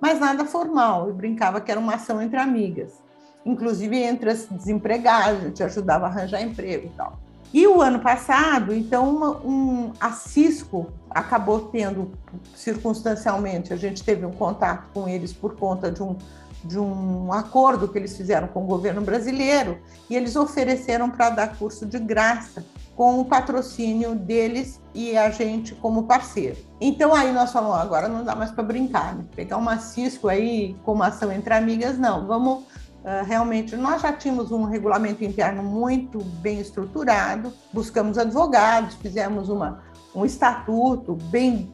mas 0.00 0.20
nada 0.20 0.44
formal, 0.44 1.08
eu 1.08 1.14
brincava 1.14 1.60
que 1.60 1.70
era 1.70 1.80
uma 1.80 1.94
ação 1.94 2.20
entre 2.20 2.38
amigas, 2.38 3.02
inclusive 3.44 3.96
entre 3.96 4.30
as 4.30 4.46
desempregadas, 4.46 5.40
a 5.40 5.46
gente 5.46 5.62
ajudava 5.62 6.06
a 6.06 6.08
arranjar 6.08 6.42
emprego 6.42 6.86
e 6.86 6.90
tal. 6.90 7.18
E 7.52 7.66
o 7.66 7.82
ano 7.82 7.98
passado, 7.98 8.72
então, 8.72 9.08
uma, 9.08 9.30
um, 9.38 9.92
a 10.00 10.12
Cisco 10.12 10.86
acabou 11.10 11.60
tendo, 11.62 12.12
circunstancialmente, 12.54 13.72
a 13.72 13.76
gente 13.76 14.04
teve 14.04 14.24
um 14.24 14.30
contato 14.30 14.88
com 14.94 15.08
eles 15.08 15.32
por 15.32 15.56
conta 15.56 15.90
de 15.90 16.00
um, 16.00 16.16
de 16.64 16.78
um 16.78 17.32
acordo 17.32 17.88
que 17.88 17.98
eles 17.98 18.16
fizeram 18.16 18.46
com 18.46 18.62
o 18.62 18.66
governo 18.66 19.00
brasileiro, 19.00 19.78
e 20.08 20.14
eles 20.14 20.36
ofereceram 20.36 21.10
para 21.10 21.30
dar 21.30 21.56
curso 21.56 21.84
de 21.84 21.98
graça 21.98 22.64
com 22.94 23.18
o 23.18 23.24
patrocínio 23.24 24.14
deles 24.14 24.80
e 24.94 25.16
a 25.16 25.30
gente 25.30 25.74
como 25.74 26.04
parceiro. 26.04 26.58
Então 26.80 27.14
aí 27.14 27.32
nós 27.32 27.50
falamos, 27.50 27.78
agora 27.78 28.08
não 28.08 28.22
dá 28.22 28.36
mais 28.36 28.50
para 28.50 28.62
brincar, 28.62 29.16
né? 29.16 29.24
pegar 29.34 29.56
uma 29.56 29.78
Cisco 29.78 30.28
aí 30.28 30.76
como 30.84 31.02
ação 31.02 31.32
entre 31.32 31.54
amigas, 31.54 31.98
não, 31.98 32.26
vamos 32.26 32.64
Uh, 33.00 33.24
realmente, 33.24 33.76
nós 33.76 34.02
já 34.02 34.12
tínhamos 34.12 34.52
um 34.52 34.64
regulamento 34.64 35.24
interno 35.24 35.62
muito 35.62 36.18
bem 36.18 36.60
estruturado, 36.60 37.50
buscamos 37.72 38.18
advogados, 38.18 38.94
fizemos 38.96 39.48
uma, 39.48 39.82
um 40.14 40.24
estatuto 40.26 41.14
bem, 41.14 41.72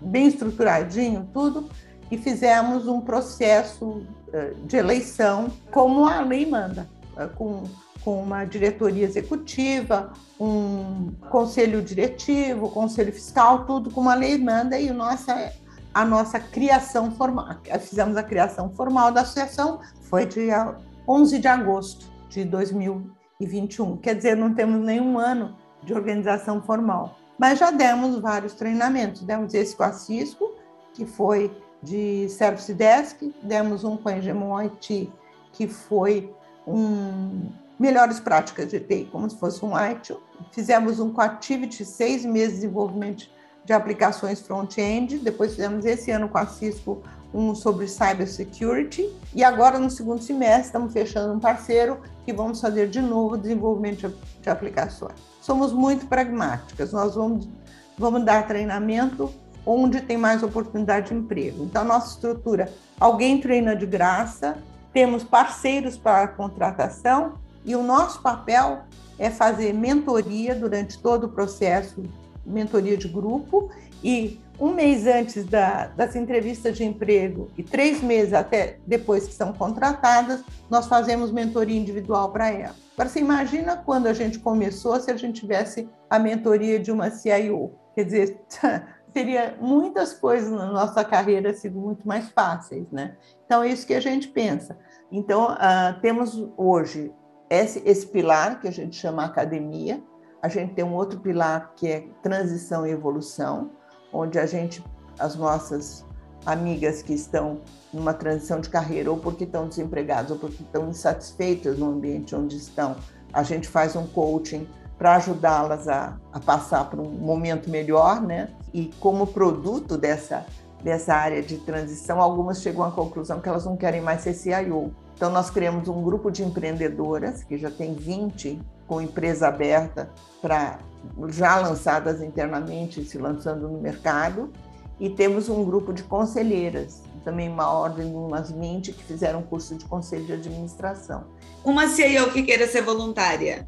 bem 0.00 0.28
estruturadinho, 0.28 1.28
tudo, 1.32 1.68
e 2.08 2.16
fizemos 2.16 2.86
um 2.86 3.00
processo 3.00 3.84
uh, 3.84 4.54
de 4.64 4.76
eleição 4.76 5.50
como 5.72 6.06
a 6.06 6.20
lei 6.20 6.46
manda, 6.46 6.88
uh, 7.16 7.28
com, 7.34 7.64
com 8.04 8.22
uma 8.22 8.44
diretoria 8.44 9.04
executiva, 9.04 10.12
um 10.38 11.10
conselho 11.30 11.82
diretivo, 11.82 12.70
conselho 12.70 13.12
fiscal, 13.12 13.64
tudo 13.64 13.90
como 13.90 14.08
a 14.08 14.14
lei 14.14 14.38
manda, 14.38 14.78
e 14.78 14.92
nossa, 14.92 15.52
a 15.92 16.04
nossa 16.04 16.38
criação 16.38 17.10
formal, 17.12 17.56
fizemos 17.80 18.16
a 18.16 18.22
criação 18.22 18.70
formal 18.70 19.10
da 19.10 19.22
associação, 19.22 19.80
foi 20.02 20.26
dia 20.26 20.76
11 21.06 21.38
de 21.38 21.48
agosto 21.48 22.06
de 22.28 22.44
2021. 22.44 23.96
Quer 23.96 24.14
dizer, 24.14 24.36
não 24.36 24.54
temos 24.54 24.80
nenhum 24.84 25.18
ano 25.18 25.56
de 25.82 25.92
organização 25.92 26.62
formal. 26.62 27.16
Mas 27.38 27.58
já 27.58 27.70
demos 27.70 28.20
vários 28.20 28.52
treinamentos. 28.52 29.22
Demos 29.22 29.54
esse 29.54 29.74
com 29.74 29.82
a 29.82 29.92
Cisco, 29.92 30.54
que 30.92 31.06
foi 31.06 31.50
de 31.82 32.28
Service 32.28 32.72
Desk, 32.74 33.34
demos 33.42 33.82
um 33.84 33.96
com 33.96 34.10
a 34.10 34.18
Hegemon 34.18 34.54
IT, 34.58 35.10
que 35.52 35.66
foi 35.66 36.32
um 36.66 37.50
melhores 37.78 38.20
práticas 38.20 38.68
de 38.68 38.78
TI, 38.78 39.08
como 39.10 39.28
se 39.30 39.36
fosse 39.36 39.64
um 39.64 39.74
IT. 39.74 40.14
Fizemos 40.52 41.00
um 41.00 41.10
com 41.10 41.22
Activity, 41.22 41.82
seis 41.82 42.26
meses 42.26 42.56
de 42.56 42.60
desenvolvimento 42.60 43.30
de 43.64 43.72
aplicações 43.72 44.40
front-end. 44.40 45.18
Depois 45.18 45.52
fizemos 45.52 45.84
esse 45.84 46.10
ano 46.10 46.28
com 46.28 46.38
a 46.38 46.46
Cisco 46.46 47.02
um 47.32 47.54
sobre 47.54 47.86
cybersecurity, 47.86 49.08
e 49.34 49.44
agora 49.44 49.78
no 49.78 49.88
segundo 49.88 50.20
semestre 50.22 50.66
estamos 50.66 50.92
fechando 50.92 51.32
um 51.32 51.38
parceiro 51.38 52.00
que 52.24 52.32
vamos 52.32 52.60
fazer 52.60 52.88
de 52.88 53.00
novo 53.00 53.36
desenvolvimento 53.36 54.12
de 54.42 54.50
aplicações. 54.50 55.14
Somos 55.40 55.72
muito 55.72 56.06
pragmáticas, 56.06 56.92
nós 56.92 57.14
vamos, 57.14 57.48
vamos 57.96 58.24
dar 58.24 58.46
treinamento 58.46 59.32
onde 59.64 60.00
tem 60.00 60.16
mais 60.16 60.42
oportunidade 60.42 61.08
de 61.08 61.14
emprego. 61.14 61.62
Então, 61.64 61.84
nossa 61.84 62.14
estrutura, 62.14 62.72
alguém 62.98 63.40
treina 63.40 63.76
de 63.76 63.86
graça, 63.86 64.58
temos 64.92 65.22
parceiros 65.22 65.96
para 65.96 66.24
a 66.24 66.28
contratação 66.28 67.34
e 67.64 67.76
o 67.76 67.82
nosso 67.82 68.20
papel 68.22 68.80
é 69.18 69.30
fazer 69.30 69.72
mentoria 69.72 70.54
durante 70.54 70.98
todo 70.98 71.24
o 71.24 71.28
processo, 71.28 72.02
mentoria 72.44 72.96
de 72.96 73.08
grupo 73.08 73.70
e 74.02 74.40
um 74.58 74.74
mês 74.74 75.06
antes 75.06 75.46
da, 75.46 75.86
das 75.86 76.14
entrevistas 76.14 76.76
de 76.76 76.84
emprego 76.84 77.50
e 77.56 77.62
três 77.62 78.02
meses 78.02 78.34
até 78.34 78.78
depois 78.86 79.26
que 79.26 79.32
são 79.32 79.52
contratadas, 79.54 80.44
nós 80.68 80.86
fazemos 80.86 81.32
mentoria 81.32 81.78
individual 81.78 82.30
para 82.30 82.50
ela. 82.50 82.74
Agora, 82.92 83.08
você 83.08 83.20
imagina 83.20 83.76
quando 83.76 84.06
a 84.06 84.12
gente 84.12 84.38
começou 84.38 85.00
se 85.00 85.10
a 85.10 85.16
gente 85.16 85.40
tivesse 85.40 85.88
a 86.10 86.18
mentoria 86.18 86.78
de 86.78 86.92
uma 86.92 87.10
CIO? 87.10 87.72
Quer 87.94 88.04
dizer, 88.04 88.40
teria 89.14 89.56
muitas 89.58 90.12
coisas 90.12 90.50
na 90.50 90.66
nossa 90.66 91.02
carreira 91.02 91.54
sido 91.54 91.80
muito 91.80 92.06
mais 92.06 92.28
fáceis, 92.28 92.86
né? 92.92 93.16
Então, 93.46 93.62
é 93.62 93.68
isso 93.68 93.86
que 93.86 93.94
a 93.94 94.00
gente 94.00 94.28
pensa. 94.28 94.78
Então, 95.10 95.52
uh, 95.52 96.00
temos 96.02 96.46
hoje 96.56 97.10
esse, 97.48 97.82
esse 97.84 98.06
pilar 98.06 98.60
que 98.60 98.68
a 98.68 98.70
gente 98.70 98.94
chama 98.96 99.24
academia, 99.24 100.02
a 100.42 100.48
gente 100.48 100.74
tem 100.74 100.84
um 100.84 100.94
outro 100.94 101.18
pilar 101.20 101.72
que 101.76 101.88
é 101.88 102.04
transição 102.22 102.86
e 102.86 102.90
evolução, 102.90 103.70
onde 104.12 104.38
a 104.38 104.46
gente, 104.46 104.82
as 105.18 105.36
nossas 105.36 106.04
amigas 106.46 107.02
que 107.02 107.12
estão 107.12 107.60
numa 107.92 108.14
transição 108.14 108.60
de 108.60 108.70
carreira, 108.70 109.10
ou 109.10 109.18
porque 109.18 109.44
estão 109.44 109.68
desempregadas, 109.68 110.30
ou 110.30 110.38
porque 110.38 110.62
estão 110.62 110.88
insatisfeitas 110.88 111.78
no 111.78 111.90
ambiente 111.90 112.34
onde 112.34 112.56
estão, 112.56 112.96
a 113.32 113.42
gente 113.42 113.68
faz 113.68 113.94
um 113.94 114.06
coaching 114.06 114.66
para 114.96 115.16
ajudá-las 115.16 115.88
a, 115.88 116.18
a, 116.32 116.40
passar 116.40 116.88
por 116.88 117.00
um 117.00 117.10
momento 117.10 117.70
melhor, 117.70 118.20
né? 118.20 118.50
E 118.72 118.90
como 119.00 119.26
produto 119.26 119.96
dessa, 119.96 120.44
dessa 120.82 121.14
área 121.14 121.42
de 121.42 121.58
transição, 121.58 122.20
algumas 122.20 122.60
chegam 122.60 122.84
à 122.84 122.90
conclusão 122.90 123.40
que 123.40 123.48
elas 123.48 123.64
não 123.64 123.76
querem 123.76 124.00
mais 124.00 124.22
ser 124.22 124.34
CIO. 124.34 124.94
Então, 125.14 125.30
nós 125.30 125.50
criamos 125.50 125.88
um 125.88 126.02
grupo 126.02 126.30
de 126.30 126.42
empreendedoras, 126.42 127.42
que 127.44 127.56
já 127.56 127.70
tem 127.70 127.94
20 127.94 128.60
com 128.90 129.00
empresa 129.00 129.46
aberta 129.46 130.10
para 130.42 130.80
já 131.28 131.54
lançadas 131.60 132.20
internamente, 132.20 133.04
se 133.04 133.16
lançando 133.18 133.68
no 133.68 133.80
mercado, 133.80 134.52
e 134.98 135.08
temos 135.08 135.48
um 135.48 135.64
grupo 135.64 135.92
de 135.92 136.02
conselheiras, 136.02 137.00
também 137.24 137.48
uma 137.48 137.70
ordem 137.70 138.10
de 138.10 138.16
umas 138.16 138.50
20 138.50 138.92
que 138.92 139.04
fizeram 139.04 139.42
curso 139.42 139.76
de 139.76 139.84
conselho 139.84 140.24
de 140.24 140.32
administração. 140.32 141.22
Uma 141.64 141.86
CIO 141.86 142.32
que 142.32 142.42
queira 142.42 142.66
ser 142.66 142.82
voluntária, 142.82 143.64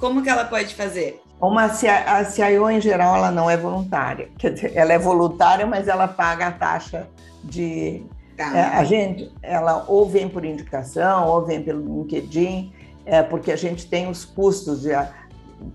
como 0.00 0.20
que 0.20 0.28
ela 0.28 0.44
pode 0.44 0.74
fazer? 0.74 1.22
Uma 1.40 1.66
a 1.66 2.24
CIO 2.24 2.68
em 2.68 2.80
geral 2.80 3.14
ela 3.14 3.30
não 3.30 3.48
é 3.48 3.56
voluntária, 3.56 4.30
quer 4.36 4.52
dizer, 4.52 4.72
ela 4.74 4.92
é 4.92 4.98
voluntária, 4.98 5.64
mas 5.64 5.86
ela 5.86 6.08
paga 6.08 6.48
a 6.48 6.52
taxa 6.52 7.06
de 7.44 8.04
tá. 8.36 8.52
é, 8.52 8.62
a 8.64 8.82
gente, 8.82 9.32
ela 9.40 9.84
ou 9.86 10.08
vem 10.08 10.28
por 10.28 10.44
indicação 10.44 11.28
ou 11.28 11.46
vem 11.46 11.62
pelo 11.62 12.02
LinkedIn, 12.02 12.72
é, 13.06 13.22
porque 13.22 13.52
a 13.52 13.56
gente 13.56 13.88
tem 13.88 14.10
os 14.10 14.24
custos 14.24 14.82
de 14.82 14.90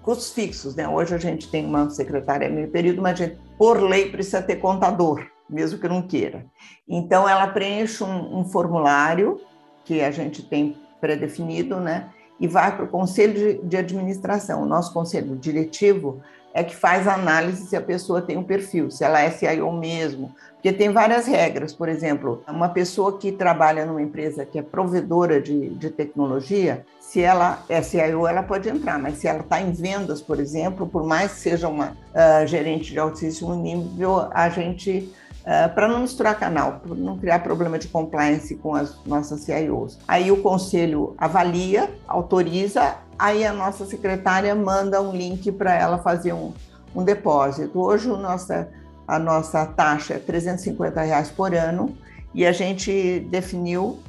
custos 0.03 0.31
fixos, 0.31 0.75
né? 0.75 0.87
Hoje 0.87 1.15
a 1.15 1.17
gente 1.17 1.49
tem 1.49 1.65
uma 1.65 1.89
secretária 1.89 2.49
meio 2.49 2.67
período, 2.67 3.01
mas 3.01 3.19
a 3.19 3.25
gente, 3.25 3.39
por 3.57 3.81
lei, 3.81 4.11
precisa 4.11 4.41
ter 4.41 4.57
contador, 4.57 5.25
mesmo 5.49 5.79
que 5.79 5.87
não 5.87 6.01
queira. 6.01 6.45
Então, 6.87 7.27
ela 7.27 7.47
preenche 7.47 8.03
um, 8.03 8.39
um 8.39 8.45
formulário 8.45 9.39
que 9.83 10.01
a 10.01 10.11
gente 10.11 10.43
tem 10.43 10.77
pré-definido, 10.99 11.79
né? 11.79 12.09
E 12.39 12.47
vai 12.47 12.75
para 12.75 12.85
o 12.85 12.87
conselho 12.87 13.33
de, 13.33 13.67
de 13.67 13.77
administração. 13.77 14.63
O 14.63 14.65
nosso 14.65 14.93
conselho 14.93 15.35
diretivo 15.35 16.21
é 16.53 16.63
que 16.63 16.75
faz 16.75 17.07
análise 17.07 17.67
se 17.67 17.75
a 17.75 17.81
pessoa 17.81 18.21
tem 18.21 18.37
um 18.37 18.43
perfil, 18.43 18.91
se 18.91 19.03
ela 19.03 19.21
é 19.21 19.29
CIO 19.29 19.71
mesmo, 19.71 20.35
porque 20.53 20.71
tem 20.71 20.91
várias 20.91 21.25
regras. 21.25 21.73
Por 21.73 21.89
exemplo, 21.89 22.43
uma 22.47 22.69
pessoa 22.69 23.17
que 23.17 23.31
trabalha 23.31 23.85
numa 23.85 24.01
empresa 24.01 24.45
que 24.45 24.59
é 24.59 24.61
provedora 24.61 25.41
de, 25.41 25.69
de 25.69 25.89
tecnologia, 25.89 26.85
se 26.99 27.21
ela 27.21 27.63
é 27.67 27.81
CIO, 27.81 28.27
ela 28.27 28.43
pode 28.43 28.69
entrar, 28.69 28.99
mas 28.99 29.15
se 29.17 29.27
ela 29.27 29.39
está 29.39 29.59
em 29.59 29.71
vendas, 29.71 30.21
por 30.21 30.39
exemplo, 30.39 30.87
por 30.87 31.03
mais 31.03 31.33
que 31.33 31.39
seja 31.39 31.67
uma 31.67 31.89
uh, 31.91 32.45
gerente 32.45 32.91
de 32.91 32.99
altíssimo 32.99 33.55
nível, 33.55 34.27
a 34.31 34.49
gente 34.49 35.11
Uh, 35.41 35.73
para 35.73 35.87
não 35.87 36.01
misturar 36.01 36.37
canal, 36.37 36.81
para 36.83 36.93
não 36.93 37.17
criar 37.17 37.39
problema 37.39 37.79
de 37.79 37.87
compliance 37.87 38.53
com 38.57 38.75
as 38.75 39.03
nossas 39.07 39.39
CIOs. 39.39 39.97
Aí 40.07 40.31
o 40.31 40.39
conselho 40.39 41.15
avalia, 41.17 41.89
autoriza, 42.07 42.95
aí 43.21 43.45
a 43.45 43.53
nossa 43.53 43.85
secretária 43.85 44.53
manda 44.55 44.99
um 44.99 45.15
link 45.15 45.51
para 45.51 45.75
ela 45.75 45.99
fazer 45.99 46.33
um, 46.33 46.53
um 46.95 47.03
depósito. 47.03 47.79
Hoje 47.79 48.09
o 48.09 48.17
nossa, 48.17 48.67
a 49.07 49.19
nossa 49.19 49.63
taxa 49.63 50.15
é 50.15 50.17
350 50.17 50.99
reais 51.01 51.29
por 51.29 51.53
ano 51.53 51.95
e 52.33 52.45
a 52.47 52.51
gente 52.51 53.19
definiu 53.29 53.99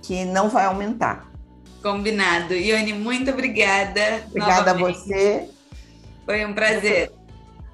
que 0.00 0.24
não 0.24 0.48
vai 0.48 0.64
aumentar. 0.64 1.28
Combinado. 1.82 2.54
Ione, 2.54 2.92
muito 2.92 3.32
obrigada. 3.32 4.22
Obrigada 4.28 4.72
novamente. 4.72 4.98
a 4.98 5.02
você. 5.02 5.50
Foi 6.24 6.46
um 6.46 6.54
prazer. 6.54 7.10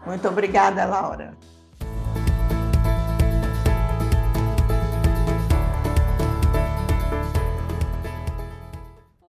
Muito 0.07 0.27
obrigada, 0.27 0.87
Laura. 0.87 1.37